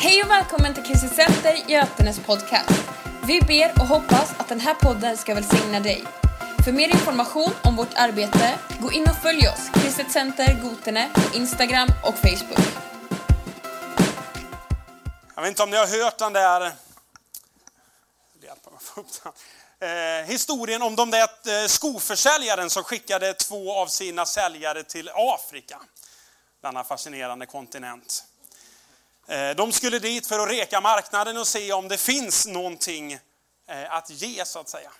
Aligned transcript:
Hej 0.00 0.22
och 0.22 0.30
välkommen 0.30 0.74
till 0.74 0.82
Kristet 0.82 1.14
Center 1.14 1.70
Götenes 1.70 2.20
podcast. 2.20 2.70
Vi 3.26 3.40
ber 3.40 3.72
och 3.80 3.86
hoppas 3.86 4.32
att 4.38 4.48
den 4.48 4.60
här 4.60 4.74
podden 4.74 5.16
ska 5.16 5.34
välsigna 5.34 5.80
dig. 5.80 6.04
För 6.64 6.72
mer 6.72 6.88
information 6.88 7.50
om 7.64 7.76
vårt 7.76 7.94
arbete, 7.94 8.58
gå 8.80 8.92
in 8.92 9.02
och 9.02 9.16
följ 9.22 9.48
oss, 9.48 9.70
Kristet 9.74 10.10
Center 10.12 10.62
Gotene, 10.62 11.10
på 11.14 11.36
Instagram 11.36 11.88
och 12.04 12.14
Facebook. 12.14 12.66
Jag 15.34 15.42
vet 15.42 15.48
inte 15.48 15.62
om 15.62 15.70
ni 15.70 15.76
har 15.76 16.02
hört 16.02 16.18
den 16.18 16.32
där 16.32 16.66
eh, 19.80 20.26
historien 20.26 20.82
om 20.82 20.96
de 20.96 21.10
där 21.10 21.22
eh, 21.62 21.66
skoförsäljaren 21.66 22.70
som 22.70 22.84
skickade 22.84 23.34
två 23.34 23.74
av 23.74 23.86
sina 23.86 24.26
säljare 24.26 24.82
till 24.82 25.10
Afrika. 25.14 25.80
Denna 26.62 26.84
fascinerande 26.84 27.46
kontinent. 27.46 28.27
Eh, 29.28 29.50
de 29.50 29.72
skulle 29.72 29.98
dit 29.98 30.26
för 30.26 30.38
att 30.38 30.48
reka 30.48 30.80
marknaden 30.80 31.36
och 31.36 31.46
se 31.46 31.72
om 31.72 31.88
det 31.88 31.98
finns 31.98 32.46
någonting 32.46 33.12
eh, 33.66 33.92
att 33.92 34.10
ge 34.10 34.44
så 34.44 34.58
att 34.58 34.68
säga. 34.68 34.90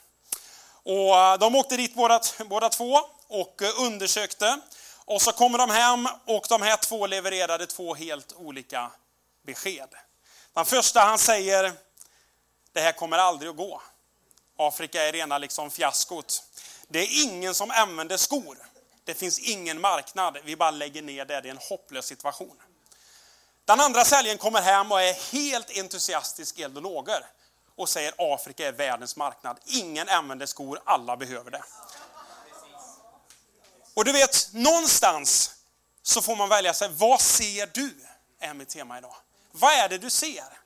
Och 0.82 1.16
eh, 1.16 1.38
de 1.38 1.54
åkte 1.54 1.76
dit 1.76 1.94
båda, 1.94 2.20
båda 2.46 2.68
två 2.68 3.00
och 3.28 3.62
undersökte. 3.80 4.60
Och 5.04 5.22
så 5.22 5.32
kommer 5.32 5.58
de 5.58 5.70
hem 5.70 6.08
och 6.26 6.46
de 6.48 6.62
här 6.62 6.76
två 6.76 7.06
levererade 7.06 7.66
två 7.66 7.94
helt 7.94 8.32
olika 8.32 8.90
besked. 9.46 9.88
Den 10.52 10.64
första 10.64 11.00
han 11.00 11.18
säger, 11.18 11.72
det 12.72 12.80
här 12.80 12.92
kommer 12.92 13.18
aldrig 13.18 13.50
att 13.50 13.56
gå. 13.56 13.82
Afrika 14.56 15.02
är 15.02 15.12
rena 15.12 15.38
liksom 15.38 15.70
fiaskot. 15.70 16.42
Det 16.88 16.98
är 16.98 17.24
ingen 17.24 17.54
som 17.54 17.70
använder 17.70 18.16
skor. 18.16 18.58
Det 19.04 19.14
finns 19.14 19.38
ingen 19.38 19.80
marknad. 19.80 20.38
Vi 20.44 20.56
bara 20.56 20.70
lägger 20.70 21.02
ner 21.02 21.24
det. 21.24 21.40
Det 21.40 21.48
är 21.48 21.50
en 21.50 21.58
hopplös 21.68 22.06
situation. 22.06 22.56
Den 23.68 23.80
andra 23.80 24.04
säljaren 24.04 24.38
kommer 24.38 24.60
hem 24.60 24.92
och 24.92 25.02
är 25.02 25.32
helt 25.32 25.78
entusiastisk 25.78 26.58
eld 26.58 26.76
och 26.76 26.82
lågor 26.82 27.26
och 27.76 27.88
säger 27.88 28.14
Afrika 28.18 28.68
är 28.68 28.72
världens 28.72 29.16
marknad. 29.16 29.58
Ingen 29.64 30.08
använder 30.08 30.46
skor, 30.46 30.80
alla 30.84 31.16
behöver 31.16 31.50
det. 31.50 31.62
Och 33.94 34.04
du 34.04 34.12
vet, 34.12 34.48
någonstans 34.52 35.54
så 36.02 36.22
får 36.22 36.36
man 36.36 36.48
välja 36.48 36.74
sig, 36.74 36.88
vad 36.92 37.20
ser 37.20 37.70
du? 37.74 37.94
Är 38.40 38.54
mitt 38.54 38.68
tema 38.68 38.98
idag. 38.98 39.16
Vad 39.52 39.72
är 39.72 39.88
det 39.88 39.98
du 39.98 40.10
ser? 40.10 40.58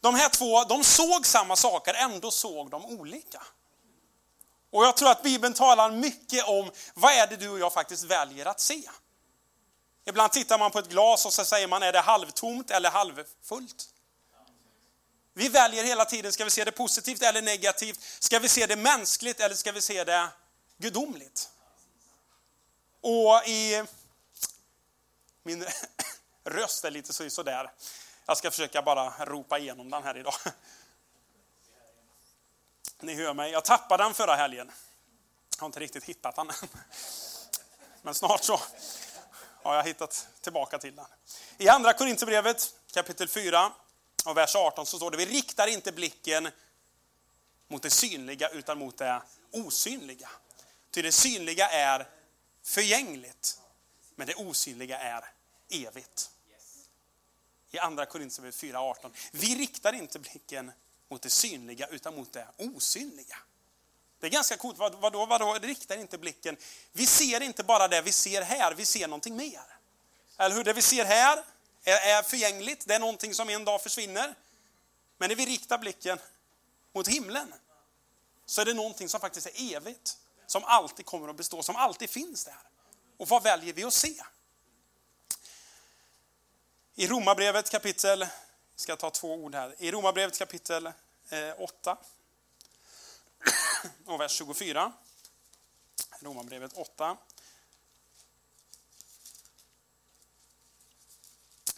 De 0.00 0.14
här 0.14 0.28
två, 0.28 0.64
de 0.64 0.84
såg 0.84 1.26
samma 1.26 1.56
saker, 1.56 1.94
ändå 1.94 2.30
såg 2.30 2.70
de 2.70 2.84
olika. 2.84 3.42
Och 4.70 4.84
jag 4.84 4.96
tror 4.96 5.10
att 5.10 5.22
Bibeln 5.22 5.54
talar 5.54 5.90
mycket 5.90 6.44
om, 6.48 6.70
vad 6.94 7.12
är 7.12 7.26
det 7.26 7.36
du 7.36 7.48
och 7.48 7.58
jag 7.58 7.72
faktiskt 7.72 8.04
väljer 8.04 8.46
att 8.46 8.60
se? 8.60 8.82
Ibland 10.08 10.32
tittar 10.32 10.58
man 10.58 10.70
på 10.70 10.78
ett 10.78 10.88
glas 10.88 11.26
och 11.26 11.32
så 11.32 11.44
säger 11.44 11.68
man, 11.68 11.82
är 11.82 11.92
det 11.92 12.00
halvtomt 12.00 12.70
eller 12.70 12.90
halvfullt? 12.90 13.88
Vi 15.34 15.48
väljer 15.48 15.84
hela 15.84 16.04
tiden, 16.04 16.32
ska 16.32 16.44
vi 16.44 16.50
se 16.50 16.64
det 16.64 16.72
positivt 16.72 17.22
eller 17.22 17.42
negativt? 17.42 18.00
Ska 18.18 18.38
vi 18.38 18.48
se 18.48 18.66
det 18.66 18.76
mänskligt 18.76 19.40
eller 19.40 19.54
ska 19.54 19.72
vi 19.72 19.80
se 19.80 20.04
det 20.04 20.28
gudomligt? 20.78 21.50
Och 23.00 23.48
i... 23.48 23.84
Min 25.42 25.66
röst 26.44 26.84
är 26.84 26.90
lite 26.90 27.30
sådär. 27.30 27.72
Jag 28.26 28.36
ska 28.36 28.50
försöka 28.50 28.82
bara 28.82 29.24
ropa 29.24 29.58
igenom 29.58 29.90
den 29.90 30.02
här 30.02 30.16
idag. 30.16 30.34
Ni 33.00 33.14
hör 33.14 33.34
mig, 33.34 33.52
jag 33.52 33.64
tappade 33.64 34.02
den 34.02 34.14
förra 34.14 34.36
helgen. 34.36 34.72
Jag 35.56 35.60
har 35.60 35.66
inte 35.66 35.80
riktigt 35.80 36.04
hittat 36.04 36.36
den 36.36 36.50
än. 36.50 36.54
Men 38.02 38.14
snart 38.14 38.44
så 38.44 38.60
har 39.62 39.76
jag 39.76 39.84
hittat 39.84 40.28
tillbaka 40.40 40.78
till 40.78 40.96
den. 40.96 41.06
I 41.58 41.68
andra 41.68 41.92
Korinthierbrevet 41.92 42.74
kapitel 42.92 43.28
4 43.28 43.72
och 44.24 44.36
vers 44.36 44.56
18 44.56 44.86
så 44.86 44.96
står 44.96 45.10
det, 45.10 45.16
vi 45.16 45.26
riktar 45.26 45.66
inte 45.66 45.92
blicken 45.92 46.48
mot 47.68 47.82
det 47.82 47.90
synliga 47.90 48.48
utan 48.48 48.78
mot 48.78 48.98
det 48.98 49.22
osynliga. 49.50 50.30
Ty 50.90 51.02
det 51.02 51.12
synliga 51.12 51.68
är 51.68 52.08
förgängligt, 52.62 53.60
men 54.14 54.26
det 54.26 54.34
osynliga 54.34 54.98
är 54.98 55.24
evigt. 55.68 56.30
I 57.70 57.78
andra 57.78 58.06
Korinthierbrevet 58.06 58.56
4.18. 58.56 59.10
Vi 59.32 59.54
riktar 59.54 59.92
inte 59.92 60.18
blicken 60.18 60.72
mot 61.08 61.22
det 61.22 61.30
synliga 61.30 61.86
utan 61.86 62.16
mot 62.16 62.32
det 62.32 62.48
osynliga. 62.56 63.36
Det 64.20 64.26
är 64.26 64.30
ganska 64.30 64.56
coolt. 64.56 64.78
Vad, 64.78 64.94
vadå, 64.94 65.26
vadå? 65.26 65.54
Riktar 65.54 65.96
inte 65.96 66.18
blicken. 66.18 66.56
Vi 66.92 67.06
ser 67.06 67.42
inte 67.42 67.62
bara 67.62 67.88
det 67.88 68.00
vi 68.00 68.12
ser 68.12 68.42
här, 68.42 68.74
vi 68.74 68.84
ser 68.84 69.08
någonting 69.08 69.36
mer. 69.36 69.62
Eller 70.36 70.56
hur? 70.56 70.64
Det 70.64 70.72
vi 70.72 70.82
ser 70.82 71.04
här 71.04 71.44
är, 71.84 72.18
är 72.18 72.22
förgängligt, 72.22 72.86
det 72.86 72.94
är 72.94 72.98
någonting 72.98 73.34
som 73.34 73.48
en 73.48 73.64
dag 73.64 73.82
försvinner. 73.82 74.34
Men 75.18 75.28
när 75.28 75.36
vi 75.36 75.46
riktar 75.46 75.78
blicken 75.78 76.18
mot 76.92 77.08
himlen 77.08 77.54
så 78.46 78.60
är 78.60 78.64
det 78.64 78.74
någonting 78.74 79.08
som 79.08 79.20
faktiskt 79.20 79.46
är 79.46 79.76
evigt. 79.76 80.18
Som 80.46 80.64
alltid 80.64 81.06
kommer 81.06 81.28
att 81.28 81.36
bestå, 81.36 81.62
som 81.62 81.76
alltid 81.76 82.10
finns 82.10 82.44
där. 82.44 82.58
Och 83.16 83.28
vad 83.28 83.42
väljer 83.42 83.72
vi 83.72 83.84
att 83.84 83.94
se? 83.94 84.14
I 86.94 87.06
Romarbrevet 87.06 87.70
kapitel, 87.70 88.20
jag 88.20 88.30
ska 88.76 88.96
ta 88.96 89.10
två 89.10 89.34
ord 89.34 89.54
här. 89.54 89.74
I 89.78 89.90
Romarbrevet 89.90 90.38
kapitel 90.38 90.86
eh, 90.86 90.92
8 91.58 91.96
och 94.06 94.20
vers 94.20 94.32
24. 94.32 94.92
Romarbrevet 96.20 96.72
8. 96.72 97.16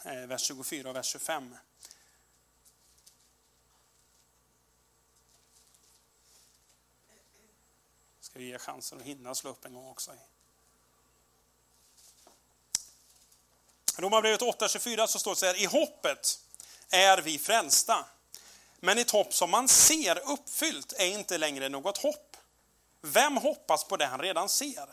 Eh, 0.05 0.27
vers 0.27 0.43
24 0.43 0.89
och 0.91 0.97
vers 0.97 1.07
25. 1.07 1.57
Ska 8.21 8.39
vi 8.39 8.45
ge 8.45 8.59
chansen 8.59 8.99
att 8.99 9.05
hinna 9.05 9.35
slå 9.35 9.51
upp 9.51 9.65
en 9.65 9.75
gång 9.75 9.89
också. 9.89 10.13
Romarbrevet 13.97 14.41
8.24 14.41 15.07
så 15.07 15.19
står 15.19 15.31
det 15.31 15.37
så 15.37 15.47
här, 15.47 15.63
i 15.63 15.65
hoppet 15.65 16.41
är 16.91 17.19
vi 17.19 17.39
frälsta. 17.39 18.07
Men 18.81 18.99
ett 18.99 19.11
hopp 19.11 19.35
som 19.35 19.51
man 19.51 19.69
ser 19.69 20.31
uppfyllt 20.31 20.93
är 20.93 21.07
inte 21.07 21.39
längre 21.39 21.69
något 21.69 21.99
hopp. 21.99 22.37
Vem 23.03 23.37
hoppas 23.37 23.85
på 23.85 23.97
det 23.97 24.07
han 24.07 24.21
redan 24.21 24.49
ser? 24.49 24.87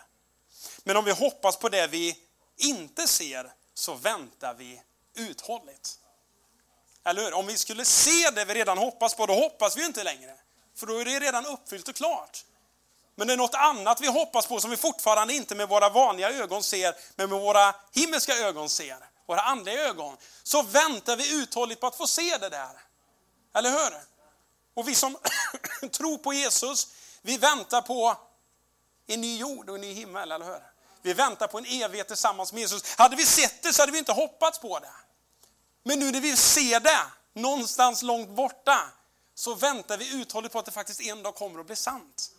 Men 0.84 0.98
om 0.98 1.06
vi 1.06 1.12
hoppas 1.12 1.58
på 1.58 1.70
det 1.70 1.88
vi 1.88 2.18
inte 2.58 3.08
ser 3.08 3.52
så 3.74 3.94
väntar 3.94 4.54
vi 4.54 4.82
uthålligt. 5.16 6.00
Eller 7.06 7.24
hur? 7.24 7.34
Om 7.34 7.48
vi 7.48 7.58
skulle 7.58 7.86
se 7.86 8.30
det 8.36 8.46
vi 8.46 8.54
redan 8.54 8.78
hoppas 8.78 9.16
på, 9.16 9.26
då 9.26 9.34
hoppas 9.34 9.78
vi 9.78 9.86
inte 9.86 10.04
längre. 10.04 10.36
För 10.76 10.88
då 10.88 11.00
är 11.00 11.06
det 11.06 11.20
redan 11.20 11.46
uppfyllt 11.46 11.88
och 11.88 11.96
klart. 11.96 12.46
Men 13.16 13.28
det 13.28 13.34
är 13.34 13.38
något 13.38 13.56
annat 13.56 14.02
vi 14.02 14.08
hoppas 14.08 14.48
på 14.48 14.60
som 14.60 14.70
vi 14.70 14.78
fortfarande 14.78 15.34
inte 15.34 15.56
med 15.56 15.70
våra 15.70 15.90
vanliga 15.90 16.32
ögon 16.32 16.64
ser, 16.64 16.96
men 17.16 17.30
med 17.30 17.40
våra 17.40 17.76
himmelska 17.94 18.38
ögon 18.38 18.70
ser. 18.70 18.98
Våra 19.28 19.42
andliga 19.42 19.88
ögon. 19.88 20.18
Så 20.44 20.62
väntar 20.62 21.16
vi 21.16 21.42
uthålligt 21.42 21.82
på 21.82 21.88
att 21.88 21.96
få 21.96 22.08
se 22.08 22.38
det 22.38 22.50
där. 22.50 22.87
Eller 23.58 23.70
hur? 23.70 24.02
Och 24.74 24.88
vi 24.88 24.96
som 24.96 25.18
tror 25.92 26.18
på 26.18 26.34
Jesus, 26.34 26.88
vi 27.22 27.38
väntar 27.38 27.82
på 27.82 28.18
en 29.08 29.22
ny 29.22 29.38
jord 29.38 29.70
och 29.70 29.76
en 29.76 29.82
ny 29.82 29.94
himmel, 29.94 30.32
eller 30.32 30.46
hur? 30.46 30.62
Vi 31.02 31.14
väntar 31.14 31.48
på 31.48 31.58
en 31.58 31.66
evighet 31.66 32.08
tillsammans 32.08 32.54
med 32.54 32.62
Jesus. 32.62 32.96
Hade 32.98 33.16
vi 33.16 33.26
sett 33.26 33.64
det 33.64 33.74
så 33.74 33.82
hade 33.82 33.92
vi 33.92 33.98
inte 33.98 34.12
hoppats 34.12 34.60
på 34.60 34.80
det. 34.80 34.92
Men 35.84 36.00
nu 36.00 36.12
när 36.12 36.22
vi 36.22 36.36
ser 36.36 36.80
det, 36.80 37.00
någonstans 37.34 38.02
långt 38.02 38.30
borta, 38.30 38.92
så 39.36 39.54
väntar 39.54 39.98
vi 39.98 40.22
uthålligt 40.22 40.54
på 40.54 40.60
att 40.60 40.66
det 40.66 40.72
faktiskt 40.72 41.02
en 41.02 41.24
dag 41.24 41.36
kommer 41.36 41.60
att 41.60 41.66
bli 41.66 41.76
sant. 41.76 42.32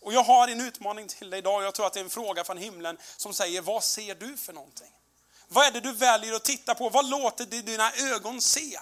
Och 0.00 0.12
jag 0.12 0.22
har 0.22 0.48
en 0.48 0.60
utmaning 0.60 1.08
till 1.08 1.30
dig 1.30 1.38
idag, 1.38 1.62
jag 1.62 1.74
tror 1.74 1.86
att 1.86 1.92
det 1.92 2.00
är 2.00 2.04
en 2.04 2.10
fråga 2.10 2.44
från 2.44 2.58
himlen 2.58 2.98
som 3.16 3.34
säger, 3.34 3.60
vad 3.60 3.84
ser 3.84 4.14
du 4.14 4.36
för 4.36 4.52
någonting? 4.52 4.92
Vad 5.48 5.66
är 5.66 5.70
det 5.70 5.80
du 5.80 5.92
väljer 5.92 6.34
att 6.34 6.44
titta 6.44 6.74
på? 6.74 6.88
Vad 6.88 7.08
låter 7.08 7.46
dina 7.46 7.92
ögon 7.92 8.40
se? 8.40 8.78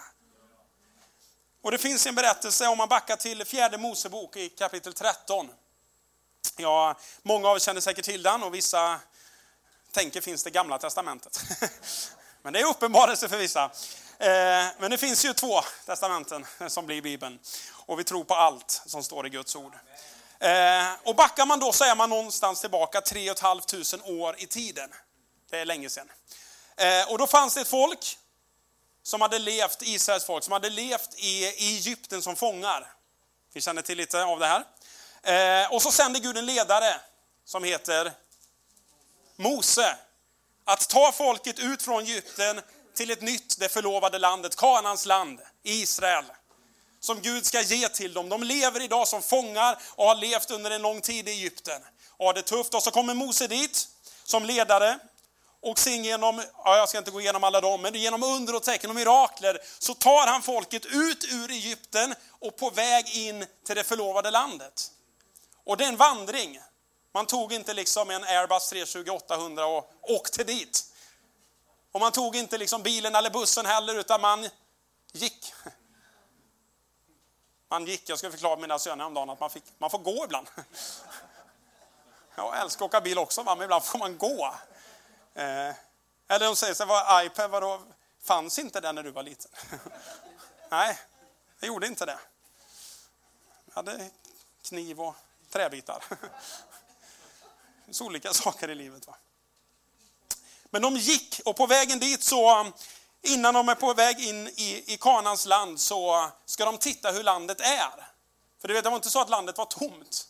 Och 1.64 1.70
det 1.70 1.78
finns 1.78 2.06
en 2.06 2.14
berättelse 2.14 2.66
om 2.66 2.78
man 2.78 2.88
backar 2.88 3.16
till 3.16 3.44
fjärde 3.44 3.78
Mosebok 3.78 4.36
i 4.36 4.48
kapitel 4.48 4.92
13. 4.92 5.48
Ja, 6.56 6.94
många 7.22 7.48
av 7.48 7.56
er 7.56 7.60
känner 7.60 7.80
säkert 7.80 8.04
till 8.04 8.22
den 8.22 8.42
och 8.42 8.54
vissa 8.54 9.00
tänker 9.90 10.20
finns 10.20 10.44
det 10.44 10.50
gamla 10.50 10.78
testamentet. 10.78 11.40
Men 12.42 12.52
det 12.52 12.60
är 12.60 12.64
uppenbarelse 12.64 13.28
för 13.28 13.38
vissa. 13.38 13.64
Eh, 14.18 14.66
men 14.78 14.90
det 14.90 14.98
finns 14.98 15.24
ju 15.24 15.32
två 15.32 15.60
testamenten 15.86 16.46
som 16.68 16.86
blir 16.86 17.02
Bibeln. 17.02 17.38
Och 17.70 17.98
vi 17.98 18.04
tror 18.04 18.24
på 18.24 18.34
allt 18.34 18.82
som 18.86 19.02
står 19.02 19.26
i 19.26 19.30
Guds 19.30 19.56
ord. 19.56 19.74
Eh, 20.38 20.86
och 21.02 21.16
backar 21.16 21.46
man 21.46 21.60
då 21.60 21.72
så 21.72 21.84
är 21.84 21.96
man 21.96 22.10
någonstans 22.10 22.60
tillbaka 22.60 23.00
3 23.00 23.34
500 23.34 24.24
år 24.24 24.34
i 24.38 24.46
tiden. 24.46 24.90
Det 25.50 25.58
är 25.58 25.64
länge 25.64 25.88
sedan. 25.88 26.10
Eh, 26.76 27.12
och 27.12 27.18
då 27.18 27.26
fanns 27.26 27.54
det 27.54 27.60
ett 27.60 27.68
folk 27.68 28.18
som 29.04 29.20
hade 29.20 29.38
levt, 29.38 29.82
Israels 29.82 30.24
folk, 30.24 30.44
som 30.44 30.52
hade 30.52 30.70
levt 30.70 31.14
i, 31.16 31.44
Egypten 31.44 32.22
som 32.22 32.36
fångar. 32.36 32.92
Vi 33.52 33.60
känner 33.60 33.82
till 33.82 33.98
lite 33.98 34.24
av 34.24 34.38
det 34.38 34.46
här. 34.46 34.64
Eh, 35.62 35.72
och 35.72 35.82
så 35.82 35.90
sände 35.90 36.18
Gud 36.18 36.36
en 36.36 36.46
ledare 36.46 37.00
som 37.44 37.64
heter 37.64 38.12
Mose. 39.36 39.96
Att 40.64 40.88
ta 40.88 41.12
folket 41.12 41.58
ut 41.58 41.82
från 41.82 42.02
Egypten 42.02 42.60
till 42.94 43.10
ett 43.10 43.22
nytt, 43.22 43.58
det 43.58 43.68
förlovade 43.68 44.18
landet, 44.18 44.56
Kanans 44.56 45.06
land, 45.06 45.40
Israel. 45.62 46.24
Som 47.00 47.20
Gud 47.20 47.46
ska 47.46 47.60
ge 47.60 47.88
till 47.88 48.12
dem. 48.12 48.28
De 48.28 48.42
lever 48.42 48.82
idag 48.82 49.08
som 49.08 49.22
fångar 49.22 49.78
och 49.90 50.06
har 50.06 50.14
levt 50.14 50.50
under 50.50 50.70
en 50.70 50.82
lång 50.82 51.00
tid 51.00 51.28
i 51.28 51.30
Egypten. 51.30 51.82
Och 52.10 52.26
har 52.26 52.34
det 52.34 52.42
tufft. 52.42 52.74
Och 52.74 52.82
så 52.82 52.90
kommer 52.90 53.14
Mose 53.14 53.46
dit 53.46 53.88
som 54.24 54.44
ledare. 54.44 54.98
Och 55.64 55.78
sen 55.78 56.04
genom, 56.04 56.42
ja, 56.64 56.76
jag 56.76 56.88
ska 56.88 56.98
inte 56.98 57.10
gå 57.10 57.20
igenom 57.20 57.44
alla 57.44 57.60
dem, 57.60 57.82
men 57.82 57.94
genom 57.94 58.22
under 58.22 58.54
och 58.54 58.62
tecken 58.62 58.90
och 58.90 58.96
mirakler 58.96 59.58
så 59.78 59.94
tar 59.94 60.26
han 60.26 60.42
folket 60.42 60.86
ut 60.86 61.24
ur 61.24 61.50
Egypten 61.50 62.14
och 62.30 62.56
på 62.56 62.70
väg 62.70 63.16
in 63.16 63.46
till 63.66 63.76
det 63.76 63.84
förlovade 63.84 64.30
landet. 64.30 64.90
Och 65.64 65.76
det 65.76 65.84
är 65.84 65.88
en 65.88 65.96
vandring. 65.96 66.60
Man 67.12 67.26
tog 67.26 67.52
inte 67.52 67.74
liksom 67.74 68.10
en 68.10 68.24
Airbus 68.24 68.72
320-800 68.72 69.62
och 69.78 70.10
åkte 70.10 70.44
dit. 70.44 70.84
Och 71.92 72.00
man 72.00 72.12
tog 72.12 72.36
inte 72.36 72.58
liksom 72.58 72.82
bilen 72.82 73.14
eller 73.14 73.30
bussen 73.30 73.66
heller, 73.66 73.94
utan 73.94 74.20
man 74.20 74.48
gick. 75.12 75.52
Man 77.68 77.86
gick, 77.86 78.08
jag 78.08 78.18
ska 78.18 78.30
förklara 78.30 78.56
mina 78.56 78.78
söner 78.78 79.04
om 79.04 79.14
dagen 79.14 79.30
att 79.30 79.40
man, 79.40 79.50
fick, 79.50 79.64
man 79.78 79.90
får 79.90 79.98
gå 79.98 80.24
ibland. 80.24 80.46
Jag 82.36 82.60
älskar 82.60 82.84
att 82.84 82.88
åka 82.88 83.00
bil 83.00 83.18
också, 83.18 83.44
men 83.44 83.62
ibland 83.62 83.84
får 83.84 83.98
man 83.98 84.18
gå. 84.18 84.54
Eh, 85.34 85.74
eller 86.28 86.46
de 86.46 86.56
säger 86.56 86.74
så 86.74 86.84
här, 86.84 87.24
iPad, 87.26 87.50
vadå, 87.50 87.82
fanns 88.22 88.58
inte 88.58 88.80
den 88.80 88.94
när 88.94 89.02
du 89.02 89.10
var 89.10 89.22
liten? 89.22 89.50
Nej, 90.68 90.98
det 91.60 91.66
gjorde 91.66 91.86
inte 91.86 92.06
det. 92.06 92.18
Jag 93.66 93.74
hade 93.74 94.10
kniv 94.62 95.00
och 95.00 95.14
träbitar. 95.50 96.04
Så 97.90 98.06
olika 98.06 98.32
saker 98.32 98.70
i 98.70 98.74
livet. 98.74 99.06
Va? 99.06 99.16
Men 100.64 100.82
de 100.82 100.96
gick 100.96 101.40
och 101.44 101.56
på 101.56 101.66
vägen 101.66 101.98
dit 101.98 102.22
så, 102.22 102.72
innan 103.22 103.54
de 103.54 103.68
är 103.68 103.74
på 103.74 103.94
väg 103.94 104.20
in 104.20 104.48
i, 104.48 104.94
i 104.94 104.96
Kanans 105.00 105.46
land 105.46 105.80
så 105.80 106.30
ska 106.44 106.64
de 106.64 106.78
titta 106.78 107.10
hur 107.10 107.22
landet 107.22 107.60
är. 107.60 108.06
För 108.60 108.68
du 108.68 108.74
vet, 108.74 108.84
det 108.84 108.90
var 108.90 108.96
inte 108.96 109.10
så 109.10 109.20
att 109.20 109.30
landet 109.30 109.58
var 109.58 109.64
tomt. 109.64 110.28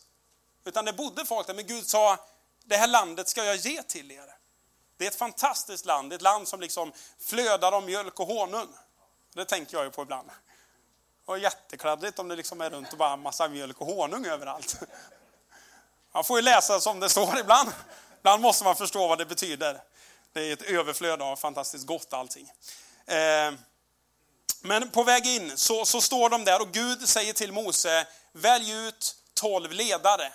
Utan 0.63 0.85
det 0.85 0.93
bodde 0.93 1.25
folk 1.25 1.47
där, 1.47 1.53
men 1.53 1.67
Gud 1.67 1.87
sa, 1.87 2.17
det 2.63 2.77
här 2.77 2.87
landet 2.87 3.29
ska 3.29 3.43
jag 3.43 3.55
ge 3.55 3.83
till 3.83 4.11
er. 4.11 4.34
Det 4.97 5.05
är 5.05 5.09
ett 5.09 5.15
fantastiskt 5.15 5.85
land, 5.85 6.13
ett 6.13 6.21
land 6.21 6.47
som 6.47 6.61
liksom 6.61 6.93
flödar 7.19 7.71
av 7.71 7.83
mjölk 7.83 8.19
och 8.19 8.27
honung. 8.27 8.67
Det 9.33 9.45
tänker 9.45 9.77
jag 9.77 9.85
ju 9.85 9.91
på 9.91 10.01
ibland. 10.01 10.29
Och 11.25 11.39
jättekladdigt 11.39 12.19
om 12.19 12.27
det 12.27 12.35
liksom 12.35 12.61
är 12.61 12.69
runt 12.69 12.91
och 12.91 12.97
bara 12.97 13.15
massa 13.15 13.47
mjölk 13.47 13.81
och 13.81 13.87
honung 13.87 14.25
överallt. 14.25 14.79
Man 16.13 16.23
får 16.23 16.37
ju 16.37 16.41
läsa 16.41 16.79
som 16.79 16.99
det 16.99 17.09
står 17.09 17.39
ibland. 17.39 17.69
Ibland 18.17 18.41
måste 18.41 18.63
man 18.63 18.75
förstå 18.75 19.07
vad 19.07 19.17
det 19.17 19.25
betyder. 19.25 19.81
Det 20.33 20.41
är 20.41 20.53
ett 20.53 20.61
överflöd 20.61 21.21
av 21.21 21.35
fantastiskt 21.35 21.85
gott 21.85 22.13
allting. 22.13 22.51
Eh, 23.05 23.53
men 24.61 24.89
på 24.89 25.03
väg 25.03 25.27
in 25.27 25.57
så, 25.57 25.85
så 25.85 26.01
står 26.01 26.29
de 26.29 26.45
där 26.45 26.61
och 26.61 26.71
Gud 26.71 27.09
säger 27.09 27.33
till 27.33 27.51
Mose, 27.51 28.07
välj 28.31 28.71
ut 28.71 29.15
tolv 29.33 29.71
ledare. 29.71 30.33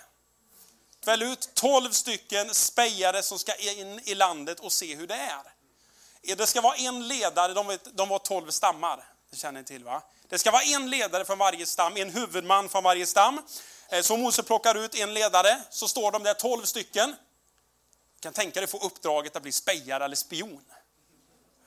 Välj 1.05 1.25
ut 1.25 1.49
tolv 1.53 1.91
stycken 1.91 2.53
spejare 2.53 3.23
som 3.23 3.39
ska 3.39 3.55
in 3.55 3.99
i 4.03 4.15
landet 4.15 4.59
och 4.59 4.71
se 4.71 4.95
hur 4.95 5.07
det 5.07 5.15
är. 5.15 6.35
Det 6.35 6.47
ska 6.47 6.61
vara 6.61 6.75
en 6.75 7.07
ledare, 7.07 7.53
de, 7.53 7.67
vet, 7.67 7.97
de 7.97 8.09
var 8.09 8.19
tolv 8.19 8.51
stammar. 8.51 9.03
Det 9.29 9.37
känner 9.37 9.59
ni 9.59 9.65
till 9.65 9.83
va? 9.83 10.03
Det 10.29 10.39
ska 10.39 10.51
vara 10.51 10.63
en 10.63 10.89
ledare 10.89 11.25
från 11.25 11.37
varje 11.37 11.65
stam, 11.65 11.97
en 11.97 12.09
huvudman 12.09 12.69
från 12.69 12.83
varje 12.83 13.05
stam. 13.05 13.41
Eh, 13.89 14.01
så 14.01 14.17
Mose 14.17 14.43
plockar 14.43 14.75
ut 14.75 14.95
en 14.95 15.13
ledare, 15.13 15.61
så 15.69 15.87
står 15.87 16.11
de 16.11 16.23
där 16.23 16.33
tolv 16.33 16.65
stycken. 16.65 17.15
Du 18.15 18.21
kan 18.21 18.33
tänka 18.33 18.59
dig 18.59 18.67
få 18.67 18.77
uppdraget 18.77 19.35
att 19.35 19.43
bli 19.43 19.51
spejare 19.51 20.05
eller 20.05 20.15
spion. 20.15 20.65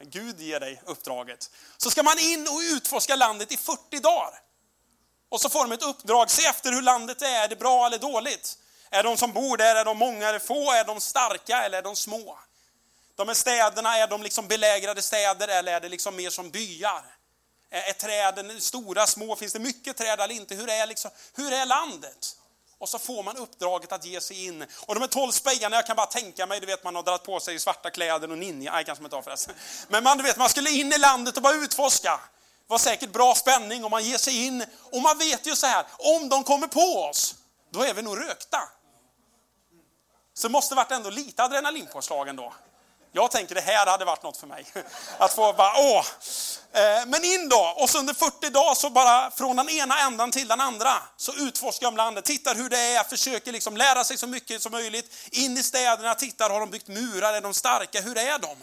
Gud 0.00 0.40
ger 0.40 0.60
dig 0.60 0.82
uppdraget. 0.86 1.50
Så 1.76 1.90
ska 1.90 2.02
man 2.02 2.18
in 2.18 2.48
och 2.48 2.60
utforska 2.76 3.16
landet 3.16 3.52
i 3.52 3.56
40 3.56 3.98
dagar. 3.98 4.40
Och 5.28 5.40
så 5.40 5.48
får 5.48 5.60
de 5.60 5.72
ett 5.72 5.82
uppdrag, 5.82 6.30
se 6.30 6.46
efter 6.46 6.72
hur 6.72 6.82
landet 6.82 7.22
är, 7.22 7.44
är 7.44 7.48
det 7.48 7.56
bra 7.56 7.86
eller 7.86 7.98
dåligt? 7.98 8.58
Är 8.90 9.02
de 9.02 9.16
som 9.16 9.32
bor 9.32 9.56
där, 9.56 9.76
är 9.76 9.84
de 9.84 9.98
många 9.98 10.28
eller 10.28 10.38
få? 10.38 10.72
Är 10.72 10.84
de 10.84 11.00
starka 11.00 11.64
eller 11.64 11.78
är 11.78 11.82
de 11.82 11.96
små? 11.96 12.38
De 13.16 13.28
här 13.28 13.34
städerna, 13.34 13.96
är 13.96 14.06
de 14.06 14.22
liksom 14.22 14.48
belägrade 14.48 15.02
städer 15.02 15.48
eller 15.48 15.72
är 15.72 15.80
det 15.80 15.88
liksom 15.88 16.16
mer 16.16 16.30
som 16.30 16.50
byar? 16.50 17.04
Är 17.70 17.92
träden 17.92 18.60
stora, 18.60 19.06
små? 19.06 19.36
Finns 19.36 19.52
det 19.52 19.58
mycket 19.58 19.96
träd 19.96 20.20
eller 20.20 20.34
inte? 20.34 20.54
Hur 20.54 20.68
är, 20.68 20.86
liksom, 20.86 21.10
hur 21.34 21.52
är 21.52 21.66
landet? 21.66 22.36
Och 22.78 22.88
så 22.88 22.98
får 22.98 23.22
man 23.22 23.36
uppdraget 23.36 23.92
att 23.92 24.04
ge 24.04 24.20
sig 24.20 24.46
in. 24.46 24.66
Och 24.86 24.94
de 24.94 25.00
här 25.00 25.08
tolv 25.08 25.32
spejarna, 25.32 25.76
jag 25.76 25.86
kan 25.86 25.96
bara 25.96 26.06
tänka 26.06 26.46
mig, 26.46 26.60
du 26.60 26.66
vet 26.66 26.84
man 26.84 26.96
har 26.96 27.02
dragit 27.02 27.22
på 27.22 27.40
sig 27.40 27.58
svarta 27.58 27.90
kläder 27.90 28.30
och 28.30 28.38
ninja, 28.38 28.72
nej 28.72 28.84
kanske 28.84 29.02
man 29.02 29.06
inte 29.06 29.16
har 29.16 29.22
förresten. 29.22 29.54
Men 29.88 30.04
man, 30.04 30.18
du 30.18 30.24
vet, 30.24 30.36
man 30.36 30.48
skulle 30.48 30.70
in 30.70 30.92
i 30.92 30.98
landet 30.98 31.36
och 31.36 31.42
bara 31.42 31.54
utforska. 31.54 32.20
Det 32.66 32.70
var 32.70 32.78
säkert 32.78 33.10
bra 33.10 33.34
spänning 33.34 33.84
och 33.84 33.90
man 33.90 34.04
ger 34.04 34.18
sig 34.18 34.46
in. 34.46 34.64
Och 34.92 35.00
man 35.00 35.18
vet 35.18 35.46
ju 35.46 35.56
så 35.56 35.66
här, 35.66 35.84
om 35.98 36.28
de 36.28 36.44
kommer 36.44 36.66
på 36.66 37.04
oss, 37.10 37.34
då 37.74 37.84
är 37.84 37.94
vi 37.94 38.02
nog 38.02 38.20
rökta. 38.20 38.68
Så 40.34 40.48
det 40.48 40.52
måste 40.52 40.74
varit 40.74 40.90
ändå 40.90 41.10
lite 41.10 41.42
adrenalinpåslag 41.42 42.28
ändå. 42.28 42.52
Jag 43.12 43.30
tänker 43.30 43.54
det 43.54 43.60
här 43.60 43.86
hade 43.86 44.04
varit 44.04 44.22
något 44.22 44.36
för 44.36 44.46
mig. 44.46 44.66
Att 45.18 45.34
få 45.34 45.52
bara, 45.52 45.72
åh. 45.78 46.06
Eh, 46.72 47.06
men 47.06 47.24
in 47.24 47.48
då, 47.48 47.74
och 47.76 47.90
så 47.90 47.98
under 47.98 48.14
40 48.14 48.50
dagar 48.50 48.74
så 48.74 48.90
bara 48.90 49.30
från 49.30 49.56
den 49.56 49.68
ena 49.68 49.98
ändan 50.00 50.30
till 50.30 50.48
den 50.48 50.60
andra 50.60 50.92
så 51.16 51.32
utforskar 51.34 51.86
de 51.86 51.96
landet, 51.96 52.24
tittar 52.24 52.54
hur 52.54 52.68
det 52.68 52.78
är, 52.78 53.04
försöker 53.04 53.52
liksom 53.52 53.76
lära 53.76 54.04
sig 54.04 54.18
så 54.18 54.26
mycket 54.26 54.62
som 54.62 54.72
möjligt. 54.72 55.28
In 55.30 55.56
i 55.56 55.62
städerna, 55.62 56.14
tittar, 56.14 56.50
har 56.50 56.60
de 56.60 56.70
byggt 56.70 56.88
murar, 56.88 57.32
är 57.32 57.40
de 57.40 57.54
starka, 57.54 58.00
hur 58.00 58.18
är 58.18 58.38
de? 58.38 58.56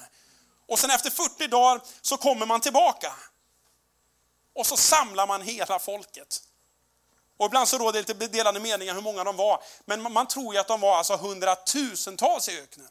Och 0.67 0.79
sen 0.79 0.91
efter 0.91 1.09
40 1.09 1.47
dagar 1.47 1.81
så 2.01 2.17
kommer 2.17 2.45
man 2.45 2.61
tillbaka. 2.61 3.13
Och 4.55 4.67
så 4.67 4.77
samlar 4.77 5.27
man 5.27 5.41
hela 5.41 5.79
folket. 5.79 6.41
Och 7.41 7.45
ibland 7.45 7.67
så 7.67 7.77
råder 7.77 8.03
det 8.03 8.13
lite 8.13 8.27
delade 8.27 8.59
meningar 8.59 8.93
hur 8.93 9.01
många 9.01 9.23
de 9.23 9.35
var. 9.35 9.63
Men 9.85 10.13
man 10.13 10.27
tror 10.27 10.53
ju 10.53 10.59
att 10.59 10.67
de 10.67 10.81
var 10.81 10.97
alltså 10.97 11.15
hundratusentals 11.15 12.49
i 12.49 12.59
öknen. 12.59 12.87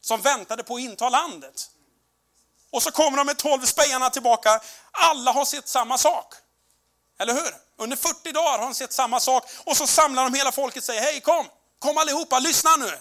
Som 0.00 0.20
väntade 0.20 0.62
på 0.62 0.74
att 0.74 0.80
inta 0.80 1.08
landet. 1.08 1.70
Och 2.72 2.82
så 2.82 2.90
kommer 2.90 3.16
de 3.18 3.26
med 3.26 3.38
tolv 3.38 3.64
spejarna 3.64 4.10
tillbaka. 4.10 4.60
Alla 4.90 5.32
har 5.32 5.44
sett 5.44 5.68
samma 5.68 5.98
sak. 5.98 6.34
Eller 7.18 7.32
hur? 7.32 7.54
Under 7.76 7.96
40 7.96 8.32
dagar 8.32 8.58
har 8.58 8.64
de 8.64 8.74
sett 8.74 8.92
samma 8.92 9.20
sak. 9.20 9.50
Och 9.64 9.76
så 9.76 9.86
samlar 9.86 10.24
de 10.24 10.34
hela 10.34 10.52
folket 10.52 10.78
och 10.78 10.84
säger, 10.84 11.00
hej 11.00 11.20
kom, 11.20 11.46
kom 11.78 11.98
allihopa, 11.98 12.38
lyssna 12.38 12.70
nu. 12.76 12.98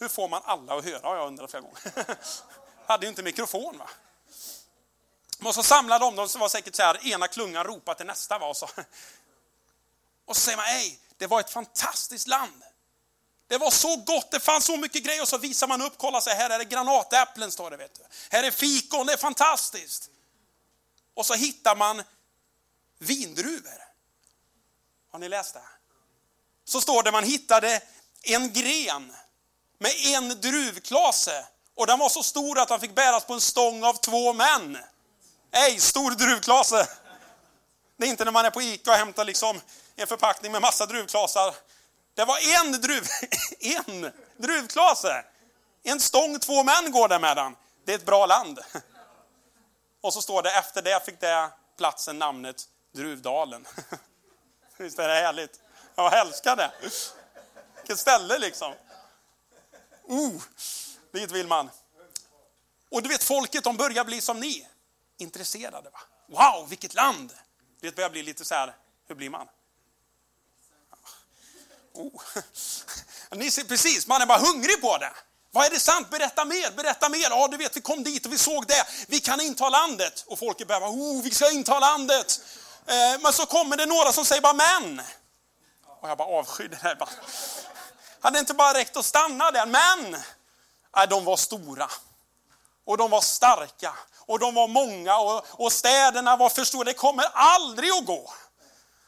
Hur 0.00 0.08
får 0.08 0.28
man 0.28 0.42
alla 0.44 0.74
att 0.74 0.84
höra 0.84 1.08
har 1.08 1.16
jag 1.16 1.26
undrat 1.26 1.50
flera 1.50 1.62
gånger. 1.62 1.80
Hade 2.86 3.06
ju 3.06 3.10
inte 3.10 3.22
mikrofon 3.22 3.78
va. 3.78 3.90
Och 5.44 5.54
så 5.54 5.62
samlar 5.62 5.98
de, 6.00 6.16
de 6.16 6.38
var 6.38 6.48
säkert 6.48 6.74
så 6.74 6.82
här, 6.82 7.06
ena 7.06 7.28
klungan 7.28 7.64
ropar 7.64 7.94
till 7.94 8.06
nästa. 8.06 8.38
Va? 8.38 8.46
Och, 8.46 8.56
så. 8.56 8.66
och 10.26 10.36
så 10.36 10.40
säger 10.40 10.56
man, 10.56 10.66
hej, 10.66 10.98
det 11.16 11.26
var 11.26 11.40
ett 11.40 11.50
fantastiskt 11.50 12.26
land. 12.26 12.62
Det 13.48 13.58
var 13.58 13.70
så 13.70 13.96
gott, 13.96 14.30
det 14.30 14.40
fanns 14.40 14.64
så 14.64 14.76
mycket 14.76 15.04
grejer 15.04 15.22
och 15.22 15.28
så 15.28 15.38
visar 15.38 15.66
man 15.66 15.82
upp, 15.82 15.92
kolla 15.96 16.20
så 16.20 16.30
här 16.30 16.50
är 16.50 16.58
det 16.58 16.64
granatäpplen 16.64 17.52
står 17.52 17.70
det 17.70 17.76
vet 17.76 17.94
du. 17.94 18.02
Här 18.30 18.42
är 18.42 18.50
fikon, 18.50 19.06
det 19.06 19.12
är 19.12 19.16
fantastiskt. 19.16 20.10
Och 21.14 21.26
så 21.26 21.34
hittar 21.34 21.76
man 21.76 22.02
vindruvor. 22.98 23.84
Har 25.12 25.18
ni 25.18 25.28
läst 25.28 25.54
det? 25.54 25.62
Så 26.64 26.80
står 26.80 27.02
det 27.02 27.12
man 27.12 27.24
hittade 27.24 27.82
en 28.22 28.52
gren 28.52 29.16
med 29.78 29.92
en 30.06 30.40
druvklase 30.40 31.46
och 31.74 31.86
den 31.86 31.98
var 31.98 32.08
så 32.08 32.22
stor 32.22 32.58
att 32.58 32.68
den 32.68 32.80
fick 32.80 32.94
bäras 32.94 33.24
på 33.24 33.34
en 33.34 33.40
stång 33.40 33.84
av 33.84 33.94
två 33.94 34.32
män. 34.32 34.78
Ej, 35.52 35.80
stor 35.80 36.10
druvklase. 36.10 36.88
Det 37.96 38.06
är 38.06 38.10
inte 38.10 38.24
när 38.24 38.32
man 38.32 38.44
är 38.44 38.50
på 38.50 38.62
Ica 38.62 38.90
och 38.90 38.96
hämtar 38.96 39.24
liksom 39.24 39.60
en 39.96 40.06
förpackning 40.06 40.52
med 40.52 40.62
massa 40.62 40.86
druvklasar 40.86 41.54
det 42.14 42.24
var 42.24 42.38
en, 42.60 42.72
druv, 42.72 43.04
en 43.60 44.12
druvklase. 44.36 45.24
En 45.82 46.00
stång, 46.00 46.38
två 46.38 46.62
män 46.62 46.92
går 46.92 47.08
där 47.08 47.18
med 47.18 47.36
den. 47.36 47.56
Det 47.84 47.92
är 47.92 47.96
ett 47.96 48.06
bra 48.06 48.26
land. 48.26 48.58
Och 50.00 50.12
så 50.12 50.22
står 50.22 50.42
det, 50.42 50.50
efter 50.50 50.82
det 50.82 51.04
fick 51.04 51.20
det 51.20 51.50
platsen 51.76 52.18
namnet 52.18 52.64
Druvdalen. 52.92 53.66
Visst 54.76 54.98
är 54.98 55.08
det 55.08 55.14
härligt? 55.14 55.60
Jag 55.94 56.18
älskar 56.18 56.56
det. 56.56 56.70
Vilket 57.76 57.98
ställe 57.98 58.38
liksom. 58.38 58.74
Oh, 60.04 60.42
dit 61.12 61.30
vill 61.30 61.46
man. 61.46 61.70
Och 62.90 63.02
du 63.02 63.08
vet, 63.08 63.22
folket 63.22 63.64
de 63.64 63.76
börjar 63.76 64.04
bli 64.04 64.20
som 64.20 64.40
ni. 64.40 64.68
Intresserade. 65.20 65.90
Va? 65.90 66.00
Wow, 66.28 66.68
vilket 66.68 66.94
land! 66.94 67.32
Det 67.80 67.96
börjar 67.96 68.10
bli 68.10 68.22
lite 68.22 68.44
så 68.44 68.54
här, 68.54 68.76
hur 69.06 69.14
blir 69.14 69.30
man? 69.30 69.48
Oh. 71.92 72.22
Ni 73.30 73.50
ser 73.50 73.64
precis, 73.64 74.06
man 74.06 74.22
är 74.22 74.26
bara 74.26 74.38
hungrig 74.38 74.80
på 74.80 74.98
det. 74.98 75.12
Vad 75.50 75.66
är 75.66 75.70
det 75.70 75.80
sant? 75.80 76.10
Berätta 76.10 76.44
mer, 76.44 76.70
berätta 76.70 77.08
mer. 77.08 77.30
Ja, 77.30 77.48
du 77.48 77.56
vet, 77.56 77.76
vi 77.76 77.80
kom 77.80 78.02
dit 78.04 78.26
och 78.26 78.32
vi 78.32 78.38
såg 78.38 78.66
det. 78.66 78.86
Vi 79.08 79.20
kan 79.20 79.40
inta 79.40 79.68
landet. 79.68 80.24
Och 80.26 80.38
folk 80.38 80.66
börjar 80.66 80.80
bara, 80.80 80.90
oh, 80.90 81.22
vi 81.22 81.30
ska 81.30 81.50
inta 81.50 81.80
landet. 81.80 82.40
Eh, 82.86 83.20
men 83.22 83.32
så 83.32 83.46
kommer 83.46 83.76
det 83.76 83.86
några 83.86 84.12
som 84.12 84.24
säger 84.24 84.42
bara 84.42 84.52
men. 84.52 85.02
Och 86.00 86.08
jag 86.08 86.18
bara 86.18 86.28
avskyr 86.28 86.68
det 86.68 86.78
där. 86.82 86.94
Bara. 86.94 87.10
Hade 88.20 88.38
inte 88.38 88.54
bara 88.54 88.74
räckt 88.74 88.96
att 88.96 89.04
stanna 89.04 89.50
där, 89.50 89.66
men. 89.66 90.22
Nej, 90.96 91.06
de 91.08 91.24
var 91.24 91.36
stora. 91.36 91.90
Och 92.84 92.96
de 92.96 93.10
var 93.10 93.20
starka. 93.20 93.94
Och 94.30 94.38
de 94.38 94.54
var 94.54 94.68
många. 94.68 95.18
Och, 95.18 95.44
och 95.50 95.72
städerna 95.72 96.36
var 96.36 96.48
för 96.48 96.64
stora. 96.64 96.84
Det 96.84 96.94
kommer 96.94 97.24
aldrig 97.32 97.90
att 97.90 98.06
gå. 98.06 98.32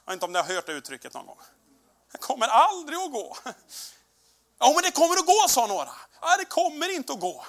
Jag 0.05 0.13
vet 0.13 0.13
inte 0.13 0.25
om 0.25 0.33
ni 0.33 0.39
har 0.39 0.55
hört 0.55 0.67
det 0.67 0.73
uttrycket 0.73 1.15
någon 1.15 1.27
gång. 1.27 1.39
Det 2.13 2.19
kommer 2.19 2.47
aldrig 2.47 2.99
att 2.99 3.13
gå. 3.13 3.37
Ja, 4.59 4.73
men 4.75 4.83
det 4.83 4.91
kommer 4.91 5.15
att 5.15 5.27
gå, 5.27 5.49
sa 5.49 5.67
några. 5.67 5.91
Ja, 6.21 6.37
det 6.37 6.45
kommer 6.45 6.95
inte 6.95 7.13
att 7.13 7.21
gå. 7.21 7.45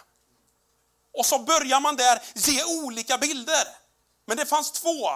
Och 1.13 1.25
så 1.25 1.39
börjar 1.39 1.79
man 1.79 1.95
där 1.95 2.21
ge 2.33 2.63
olika 2.63 3.17
bilder. 3.17 3.67
Men 4.25 4.37
det 4.37 4.45
fanns 4.45 4.71
två, 4.71 5.09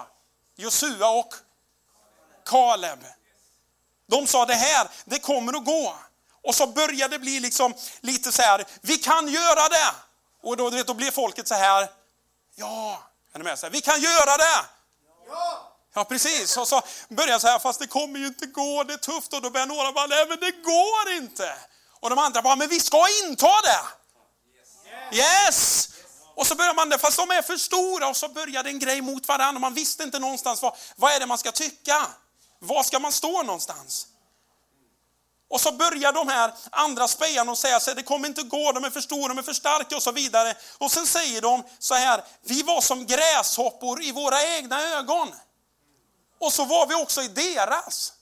Josua 0.55 1.09
och 1.09 1.33
Kaleb. 2.45 2.99
De 4.07 4.27
sa 4.27 4.45
det 4.45 4.55
här, 4.55 4.87
det 5.05 5.19
kommer 5.19 5.57
att 5.57 5.65
gå. 5.65 5.95
Och 6.43 6.55
så 6.55 6.67
började 6.67 7.15
det 7.15 7.19
bli 7.19 7.39
liksom 7.39 7.73
lite 7.99 8.31
så 8.31 8.41
här, 8.41 8.65
vi 8.81 8.97
kan 8.97 9.27
göra 9.27 9.69
det. 9.69 9.95
Och 10.43 10.57
då, 10.57 10.69
då 10.69 10.93
blev 10.93 11.11
folket 11.11 11.47
så 11.47 11.55
här, 11.55 11.96
ja, 12.57 13.03
är 13.33 13.37
ni 13.37 13.43
med? 13.43 13.59
Så 13.59 13.65
här, 13.65 13.71
vi 13.71 13.81
kan 13.81 14.01
göra 14.01 14.37
det. 14.37 14.65
Ja. 15.27 15.73
Ja, 15.93 16.03
precis. 16.03 16.57
Och 16.57 16.67
så 16.67 16.81
börjar 17.09 17.39
så 17.39 17.47
här, 17.47 17.59
fast 17.59 17.79
det 17.79 17.87
kommer 17.87 18.19
ju 18.19 18.27
inte 18.27 18.45
gå, 18.45 18.83
det 18.83 18.93
är 18.93 18.97
tufft. 18.97 19.33
Och 19.33 19.41
då 19.41 19.49
börjar 19.49 19.67
några 19.67 19.91
bara, 19.91 20.07
nej 20.07 20.25
men 20.29 20.39
det 20.39 20.51
går 20.51 21.11
inte. 21.11 21.55
Och 21.99 22.09
de 22.09 22.19
andra 22.19 22.41
bara, 22.41 22.55
men 22.55 22.69
vi 22.69 22.79
ska 22.79 23.05
inta 23.25 23.61
det. 23.61 23.81
Yes! 25.17 25.89
Och 26.35 26.47
så 26.47 26.55
börjar 26.55 26.73
man 26.73 26.89
det, 26.89 26.99
fast 26.99 27.17
de 27.17 27.31
är 27.31 27.41
för 27.41 27.57
stora. 27.57 28.07
Och 28.07 28.17
så 28.17 28.27
började 28.27 28.69
en 28.69 28.79
grej 28.79 29.01
mot 29.01 29.27
varandra. 29.27 29.57
Och 29.57 29.61
man 29.61 29.73
visste 29.73 30.03
inte 30.03 30.19
någonstans 30.19 30.61
vad, 30.61 30.75
vad 30.95 31.11
är 31.13 31.19
det 31.19 31.25
man 31.25 31.37
ska 31.37 31.51
tycka. 31.51 32.07
Var 32.59 32.83
ska 32.83 32.99
man 32.99 33.11
stå 33.11 33.43
någonstans? 33.43 34.07
Och 35.49 35.61
så 35.61 35.71
börjar 35.71 36.13
de 36.13 36.27
här 36.27 36.53
andra 36.69 37.07
spejarna 37.07 37.51
och 37.51 37.57
säga 37.57 37.79
sig, 37.79 37.95
det 37.95 38.03
kommer 38.03 38.27
inte 38.27 38.43
gå, 38.43 38.71
de 38.71 38.83
är 38.83 38.89
för 38.89 39.01
stora, 39.01 39.27
de 39.27 39.37
är 39.37 39.43
för 39.43 39.53
starka 39.53 39.95
och 39.95 40.03
så 40.03 40.11
vidare. 40.11 40.55
Och 40.77 40.91
sen 40.91 41.07
säger 41.07 41.41
de 41.41 41.63
så 41.79 41.93
här, 41.93 42.23
vi 42.41 42.63
var 42.63 42.81
som 42.81 43.05
gräshoppor 43.05 44.03
i 44.03 44.11
våra 44.11 44.43
egna 44.43 44.81
ögon. 44.81 45.35
Och 46.39 46.53
så 46.53 46.65
var 46.65 46.87
vi 46.87 46.95
också 46.95 47.21
i 47.21 47.27
deras. 47.27 48.13